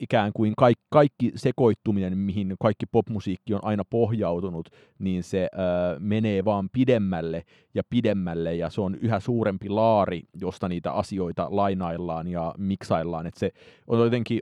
[0.01, 4.68] ikään kuin kaikki, kaikki sekoittuminen, mihin kaikki popmusiikki on aina pohjautunut,
[4.99, 7.45] niin se ää, menee vaan pidemmälle
[7.75, 13.27] ja pidemmälle, ja se on yhä suurempi laari, josta niitä asioita lainaillaan ja miksaillaan.
[13.27, 13.51] Et se
[13.87, 14.41] on jotenkin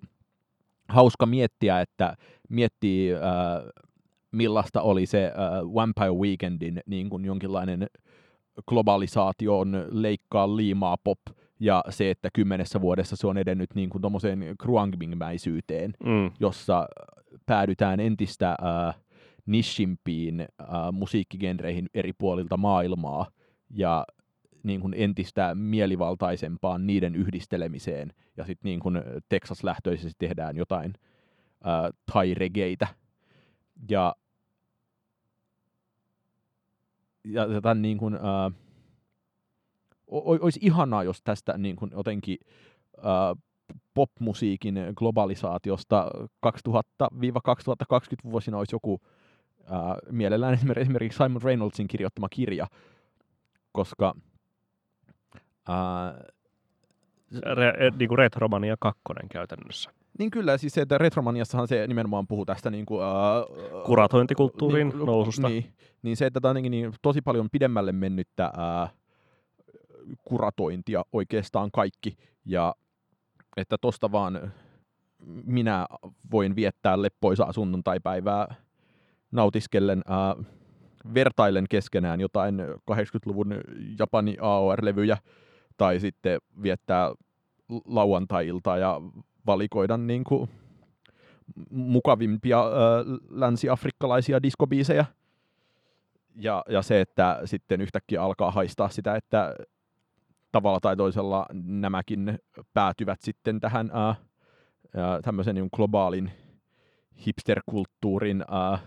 [0.88, 2.16] hauska miettiä, että
[2.48, 3.20] miettii, ää,
[4.32, 7.86] millaista oli se ää, Vampire Weekendin niin kuin jonkinlainen
[8.68, 11.18] globalisaation leikkaa liimaa pop,
[11.60, 16.30] ja se, että kymmenessä vuodessa se on edennyt niin kuin tuommoiseen Kruangming-mäisyyteen, mm.
[16.40, 16.88] jossa
[17.46, 18.94] päädytään entistä äh,
[19.46, 20.46] nishimpiin äh,
[20.92, 23.26] musiikkigenreihin eri puolilta maailmaa,
[23.70, 24.06] ja
[24.64, 30.94] niin kuin entistä mielivaltaisempaan niiden yhdistelemiseen, ja sitten niin kuin Texas-lähtöisesti tehdään jotain
[31.66, 32.86] äh, thai-regeitä.
[33.90, 34.16] Ja,
[37.24, 38.52] ja tämän niin kuin, äh,
[40.06, 42.38] olisi ihanaa, jos tästä niin kuin jotenkin
[42.98, 43.42] äh,
[43.94, 46.10] popmusiikin globalisaatiosta
[46.46, 49.00] 2000-2020 vuosina olisi joku
[49.60, 52.66] äh, mielellään esimerkiksi Simon Reynoldsin kirjoittama kirja,
[53.72, 54.14] koska
[55.70, 56.14] äh,
[57.54, 59.90] Re, niin kuin Retromania 2 käytännössä.
[60.18, 65.06] Niin kyllä, siis se, että Retromaniassahan se nimenomaan puhuu tästä niin kuin, äh, kuratointikulttuurin niin,
[65.06, 65.48] noususta.
[65.48, 68.92] Niin, niin se, että tämä on niin, tosi paljon pidemmälle mennyttä äh,
[70.24, 72.74] kuratointia oikeastaan kaikki, ja
[73.56, 74.52] että tosta vaan
[75.44, 75.86] minä
[76.30, 78.54] voin viettää leppoisaa sunnuntaipäivää
[79.32, 80.36] nautiskellen ää,
[81.14, 82.60] vertailen keskenään jotain
[82.90, 83.54] 80-luvun
[83.98, 85.18] Japani AOR-levyjä,
[85.76, 87.14] tai sitten viettää
[87.84, 89.00] lauantai-iltaa ja
[89.46, 90.50] valikoida niin kuin
[91.70, 92.68] mukavimpia ää,
[93.30, 95.04] länsi-afrikkalaisia diskobiisejä.
[96.36, 99.54] Ja, ja se, että sitten yhtäkkiä alkaa haistaa sitä, että
[100.52, 102.38] tavalla tai toisella nämäkin
[102.74, 104.16] päätyvät sitten tähän äh,
[105.22, 106.30] tämmöisen niin globaalin
[107.26, 108.82] hipsterkulttuurin äh,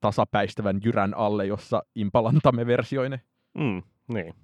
[0.00, 3.20] tasapäistävän jyrän alle, jossa impalantamme versioine.
[3.54, 4.34] Mm, niin.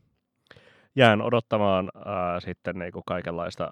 [0.96, 2.02] Jään odottamaan äh,
[2.38, 3.70] sitten niin kuin kaikenlaista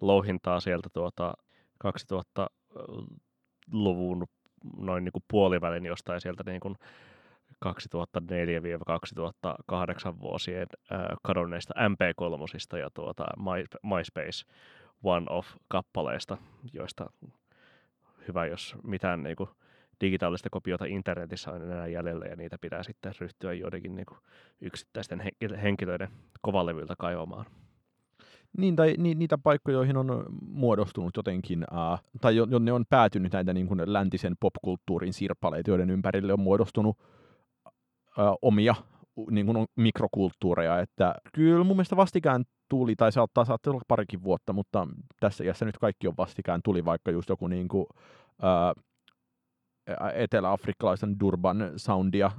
[0.00, 1.34] louhintaa sieltä tuota
[1.86, 4.26] 2000-luvun
[4.76, 6.74] noin niin kuin puolivälin jostain sieltä niin kuin
[7.64, 7.68] 2004-2008
[10.20, 14.44] vuosien äh, kadonneista MP3 ja tuota My, MySpace
[15.02, 16.36] One-Off-kappaleista,
[16.72, 17.10] joista
[18.28, 19.48] hyvä, jos mitään niin kuin,
[20.00, 24.18] digitaalista kopiota internetissä on enää jäljellä ja niitä pitää sitten ryhtyä joidenkin niin kuin,
[24.60, 25.22] yksittäisten
[25.62, 26.08] henkilöiden
[26.42, 27.46] kovalevyltä kaivamaan.
[28.58, 33.52] Niin, tai ni, niitä paikkoja, joihin on muodostunut jotenkin, uh, tai jonne on päätynyt näitä
[33.52, 36.98] niin kuin läntisen popkulttuurin sirpaleita, joiden ympärille on muodostunut
[38.18, 38.74] ö, omia
[39.30, 44.52] niin kuin mikrokulttuureja, että kyllä mun mielestä vastikään tuli, tai saattaa, saattaa olla parikin vuotta,
[44.52, 44.88] mutta
[45.20, 47.86] tässä iässä nyt kaikki on vastikään tuli, vaikka just joku niin kuin,
[48.42, 48.82] ö,
[50.14, 52.30] etelä-afrikkalaisen Durban soundia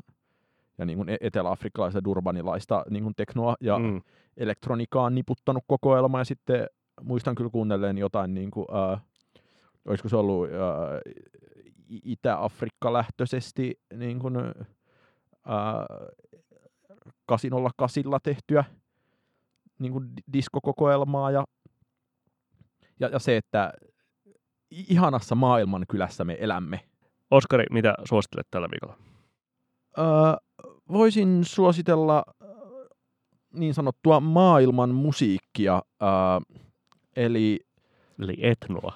[0.77, 4.01] ja niin kuin e-, etelä-afrikkalaista durbanilaista niin kuin teknoa ja mm.
[4.37, 6.67] elektronikaa niputtanut kokoelma, ja sitten
[7.01, 8.97] muistan kyllä kuunnelleen jotain, niin kuin, ö,
[9.85, 10.51] olisiko se ollut ö,
[11.89, 14.35] Itä-Afrikka-lähtöisesti niin kuin,
[17.25, 18.63] 808 tehtyä
[19.79, 21.43] niin kuin diskokokoelmaa ja,
[22.99, 23.73] ja, ja se, että
[24.71, 26.89] ihanassa maailman kylässä me elämme.
[27.31, 28.97] Oskari, mitä suosittelet tällä viikolla?
[29.97, 30.05] Öö,
[30.91, 32.23] voisin suositella
[33.53, 36.09] niin sanottua maailman musiikkia, öö,
[37.15, 37.59] eli...
[38.19, 38.93] Eli etnoa.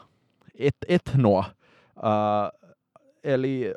[0.60, 1.44] Et, etnoa.
[1.98, 2.60] Öö,
[3.24, 3.74] eli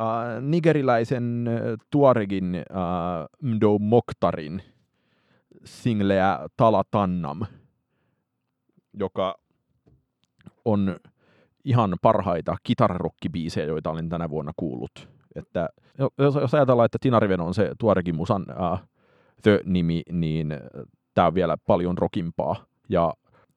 [0.00, 1.48] äh, nigeriläisen
[1.90, 2.62] Tuaregin äh,
[3.42, 4.62] Mdo Moktarin
[5.64, 7.40] singleä Talatannam,
[8.92, 9.38] joka
[10.64, 10.96] on
[11.68, 15.08] ihan parhaita kitararokkibiisejä, joita olen tänä vuonna kuullut.
[15.34, 15.68] Että
[16.18, 18.82] jos, jos ajatellaan, että Tinariven on se Tuaregin musan äh,
[19.42, 20.54] The-nimi, niin
[21.14, 22.56] tämä on vielä paljon rokimpaa.
[22.88, 23.14] Ja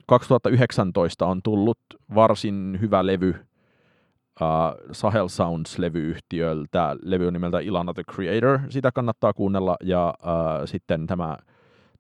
[0.07, 1.80] 2019 on tullut
[2.16, 6.97] varsin hyvä levy uh, Sahel Sounds-levyyhtiöltä.
[7.03, 9.76] Levy on nimeltä Ilana the Creator, sitä kannattaa kuunnella.
[9.84, 11.38] Ja uh, sitten tämä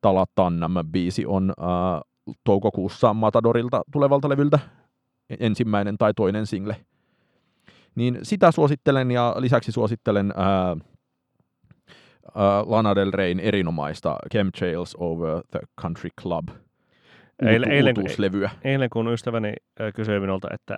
[0.01, 4.59] Talatannam-biisi on uh, toukokuussa Matadorilta tulevalta levyltä
[5.39, 6.75] ensimmäinen tai toinen single.
[7.95, 10.81] Niin sitä suosittelen ja lisäksi suosittelen uh,
[12.65, 16.49] Lana Del Reyn erinomaista Chemtrails Over the Country Club
[17.41, 17.95] Eilen, eilen,
[18.63, 19.53] eilen kun ystäväni
[19.95, 20.77] kysyi minulta, että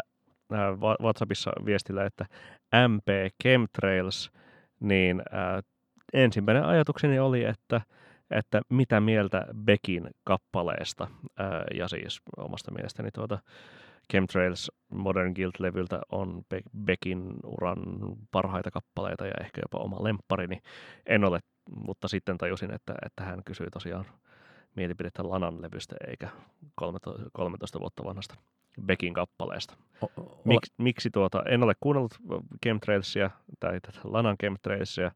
[1.02, 2.26] WhatsAppissa viestillä, että
[2.88, 3.08] MP
[3.44, 4.32] Chemtrails,
[4.80, 5.64] niin äh,
[6.14, 7.82] ensimmäinen ajatukseni oli, että,
[8.32, 11.08] että mitä mieltä Beckin kappaleesta,
[11.40, 11.48] äh,
[11.78, 13.40] ja siis omasta mielestäni tuota
[14.12, 17.80] Chemtrails Modern Guild-levyltä on Be- Beckin uran
[18.32, 20.62] parhaita kappaleita ja ehkä jopa oma lemppari, niin
[21.06, 21.40] en ole,
[21.86, 24.06] mutta sitten tajusin, että, että hän kysyi tosiaan
[24.76, 26.30] mielipidettä Lanan levystä eikä
[26.76, 28.36] 13, 13 vuotta vanhasta
[28.86, 29.78] Beckin kappaleesta.
[30.04, 32.18] O- o- Mik, miksi tuota, en ole kuunnellut
[32.66, 33.30] Chemtrailsia
[33.60, 35.12] tai tätä Lanan Chemtrailsia,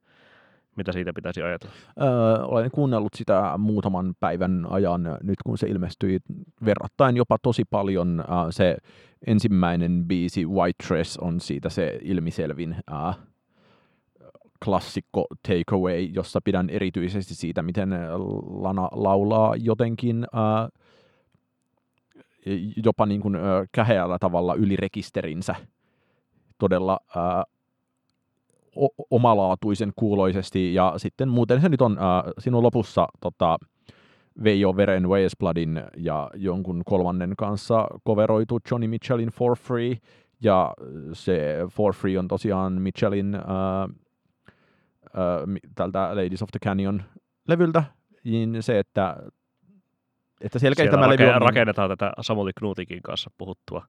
[0.77, 1.75] mitä siitä pitäisi ajatella?
[2.01, 6.19] Öö, olen kuunnellut sitä muutaman päivän ajan nyt, kun se ilmestyi
[6.65, 8.19] verrattain jopa tosi paljon.
[8.19, 8.77] Öö, se
[9.27, 12.97] ensimmäinen biisi White Dress on siitä se ilmiselvin öö,
[14.65, 17.89] klassikko takeaway, jossa pidän erityisesti siitä, miten
[18.49, 20.69] Lana laulaa jotenkin äh,
[22.85, 25.55] jopa niin kuin, äh, käheällä tavalla yli rekisterinsä
[26.57, 27.56] todella äh,
[29.11, 33.57] omalaatuisen kuuloisesti, ja sitten muuten se nyt on äh, sinun lopussa tota,
[34.43, 35.03] Veijo Veren
[35.39, 39.97] Bloodin ja jonkun kolmannen kanssa coveroitu Johnny Mitchellin For Free,
[40.41, 40.73] ja
[41.13, 43.91] se For Free on tosiaan Mitchellin äh, äh,
[45.75, 47.03] tältä Ladies of the Canyon
[47.47, 47.83] levyltä,
[48.23, 49.17] niin se, että,
[50.41, 51.41] että selkeästi tämä rake- levy on...
[51.41, 53.85] rakennetaan tätä Samuli Knutikin kanssa puhuttua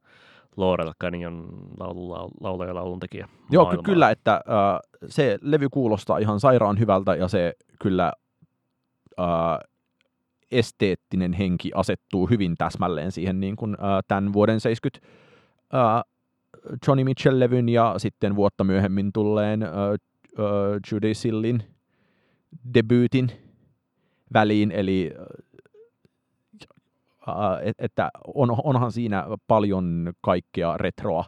[0.56, 1.48] Laurel Canyon
[1.80, 3.28] laulu, laulu, laulu ja lauluntekijä.
[3.50, 8.12] Joo, ky- kyllä, että äh, se levy kuulostaa ihan sairaan hyvältä ja se kyllä
[9.20, 9.26] äh,
[10.50, 15.08] esteettinen henki asettuu hyvin täsmälleen siihen niin kuin, äh, tämän vuoden 70
[15.74, 16.02] äh,
[16.86, 19.70] Johnny Mitchell-levyn ja sitten vuotta myöhemmin tulleen äh,
[20.38, 21.62] uh, Judy Sillin
[22.74, 23.30] debyytin
[24.32, 25.47] väliin, eli uh,
[27.78, 31.24] että on, onhan siinä paljon kaikkea retroa,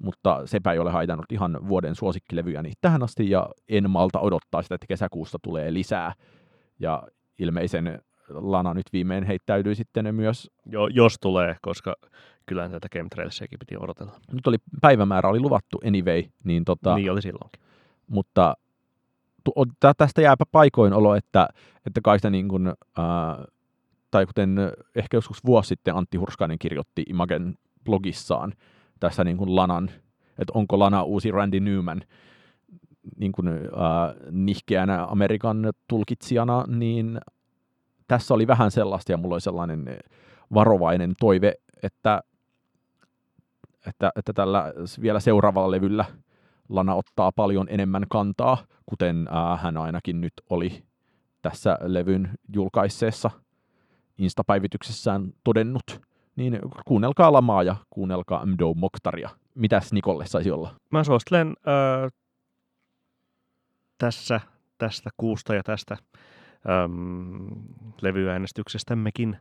[0.00, 4.74] mutta sepä ei ole haitannut ihan vuoden suosikkilevyjä tähän asti, ja en malta odottaa sitä,
[4.74, 6.12] että kesäkuusta tulee lisää,
[6.80, 7.02] ja
[7.38, 10.50] ilmeisen Lana nyt viimein heittäytyy sitten myös...
[10.66, 11.94] Jo, jos tulee, koska
[12.46, 14.12] kyllä tätä chemtrailsiakin piti odotella.
[14.32, 16.94] Nyt oli päivämäärä oli luvattu anyway, niin tota...
[16.94, 17.62] Niin oli silloinkin.
[18.06, 18.54] Mutta
[19.96, 21.48] tästä jääpä paikoin olo, että,
[21.86, 22.66] että kai sitä niin kuin,
[22.98, 23.44] ää,
[24.12, 24.56] tai kuten
[24.94, 27.54] ehkä joskus vuosi sitten Antti Hurskainen kirjoitti Imagen
[27.84, 28.52] blogissaan
[29.00, 29.90] tässä niin kuin Lanan,
[30.38, 32.02] että onko Lana uusi Randy Newman
[33.18, 37.20] niin kuin, ää, nihkeänä Amerikan tulkitsijana, niin
[38.08, 39.98] tässä oli vähän sellaista ja mulla oli sellainen
[40.54, 42.22] varovainen toive, että,
[43.86, 46.04] että, että tällä vielä seuraavalla levyllä–
[46.72, 50.84] Lana ottaa paljon enemmän kantaa, kuten ää, hän ainakin nyt oli
[51.42, 53.30] tässä levyn julkaisseessa
[54.22, 56.00] instapäivityksessään todennut.
[56.36, 59.30] Niin kuunnelkaa Lamaa ja kuunnelkaa Mdo Moktaria.
[59.54, 60.74] Mitäs Nikolle saisi olla?
[60.90, 62.12] Mä suosittelen äh,
[63.98, 64.40] tässä,
[64.78, 65.96] tästä kuusta ja tästä
[68.00, 69.36] levyäänestyksestämmekin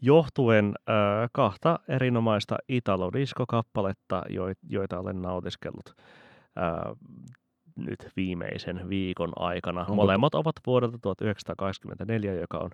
[0.00, 0.94] johtuen äh,
[1.32, 4.22] kahta erinomaista Italo-disko-kappaletta,
[4.68, 5.96] joita olen nautiskellut
[6.56, 6.94] ää,
[7.76, 9.80] nyt viimeisen viikon aikana.
[9.80, 9.94] Onko?
[9.94, 12.70] Molemmat ovat vuodelta 1984, joka on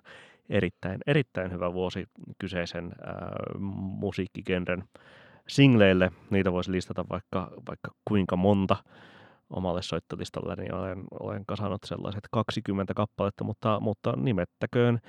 [0.49, 2.05] erittäin, erittäin hyvä vuosi
[2.39, 3.31] kyseisen ää,
[3.99, 4.83] musiikkigenren
[5.47, 6.11] singleille.
[6.29, 8.75] Niitä voisi listata vaikka, vaikka kuinka monta
[9.49, 14.99] omalle soittolistalle, niin olen, olen kasannut sellaiset 20 kappaletta, mutta, mutta nimettäköön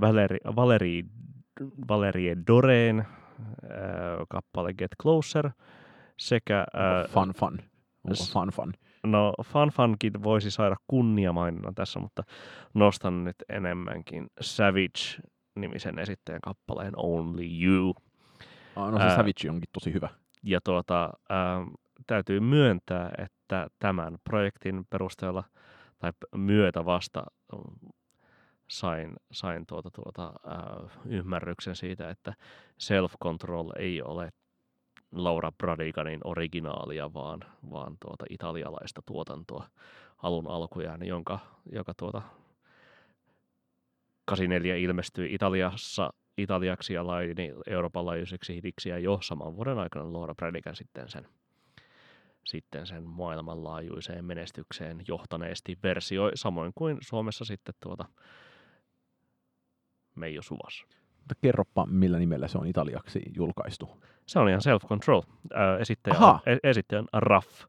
[0.00, 1.04] Valeri, Valeri,
[1.88, 3.06] Valerie Doreen ää,
[4.28, 5.50] kappale Get Closer
[6.18, 6.66] sekä...
[6.74, 7.58] Ää, fun Fun.
[8.04, 8.74] Onko fanfan?
[9.04, 12.22] No fanfankin voisi saada kunniamaininnan tässä, mutta
[12.74, 17.94] nostan nyt enemmänkin Savage-nimisen esittäjän kappaleen Only You.
[18.76, 20.08] Ah, no se Ää, Savage onkin tosi hyvä.
[20.42, 21.66] Ja tuota, ää,
[22.06, 25.44] täytyy myöntää, että tämän projektin perusteella
[25.98, 27.24] tai myötä vasta
[28.70, 30.76] sain, sain tuota, tuota, ää,
[31.06, 32.34] ymmärryksen siitä, että
[32.82, 34.30] self-control ei ole
[35.14, 37.40] Laura Bradiganin originaalia, vaan,
[37.70, 39.68] vaan tuota italialaista tuotantoa
[40.22, 41.38] alun alkujaan, jonka,
[41.72, 42.22] joka tuota
[44.24, 50.34] 84 ilmestyi Italiassa italiaksi ja laini Euroopan laajuiseksi hitiksi ja jo saman vuoden aikana Laura
[50.34, 51.28] Bradigan sitten sen,
[52.44, 58.04] sitten sen maailmanlaajuiseen menestykseen johtaneesti versioi, samoin kuin Suomessa sitten tuota
[60.14, 60.84] Meijo Suvas.
[61.24, 64.02] Mutta kerropa, millä nimellä se on italiaksi julkaistu.
[64.26, 65.22] Se on ihan self-control.
[65.56, 67.64] Äh, esittäjä, on, e- esittäjä on Raff.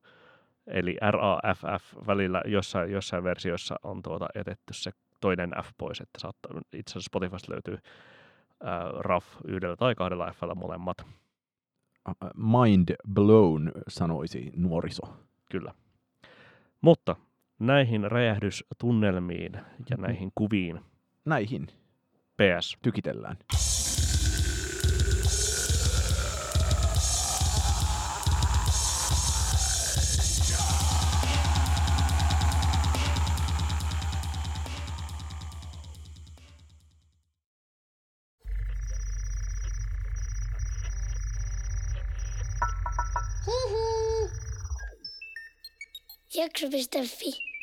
[0.67, 4.91] Eli RAFF välillä jossain, jossain versiossa on tuota jätetty se
[5.21, 7.77] toinen F pois, että saattaa, itse asiassa Spotifysta löytyy
[8.99, 10.97] RAF yhdellä tai kahdella f molemmat.
[12.35, 15.17] Mind blown, sanoisi nuoriso.
[15.51, 15.73] Kyllä.
[16.81, 17.15] Mutta
[17.59, 19.53] näihin räjähdystunnelmiin
[19.89, 20.79] ja näihin kuviin
[21.25, 21.67] Näihin
[22.38, 22.77] PS.
[22.81, 23.38] tykitellään.
[46.36, 47.54] Jakso.fi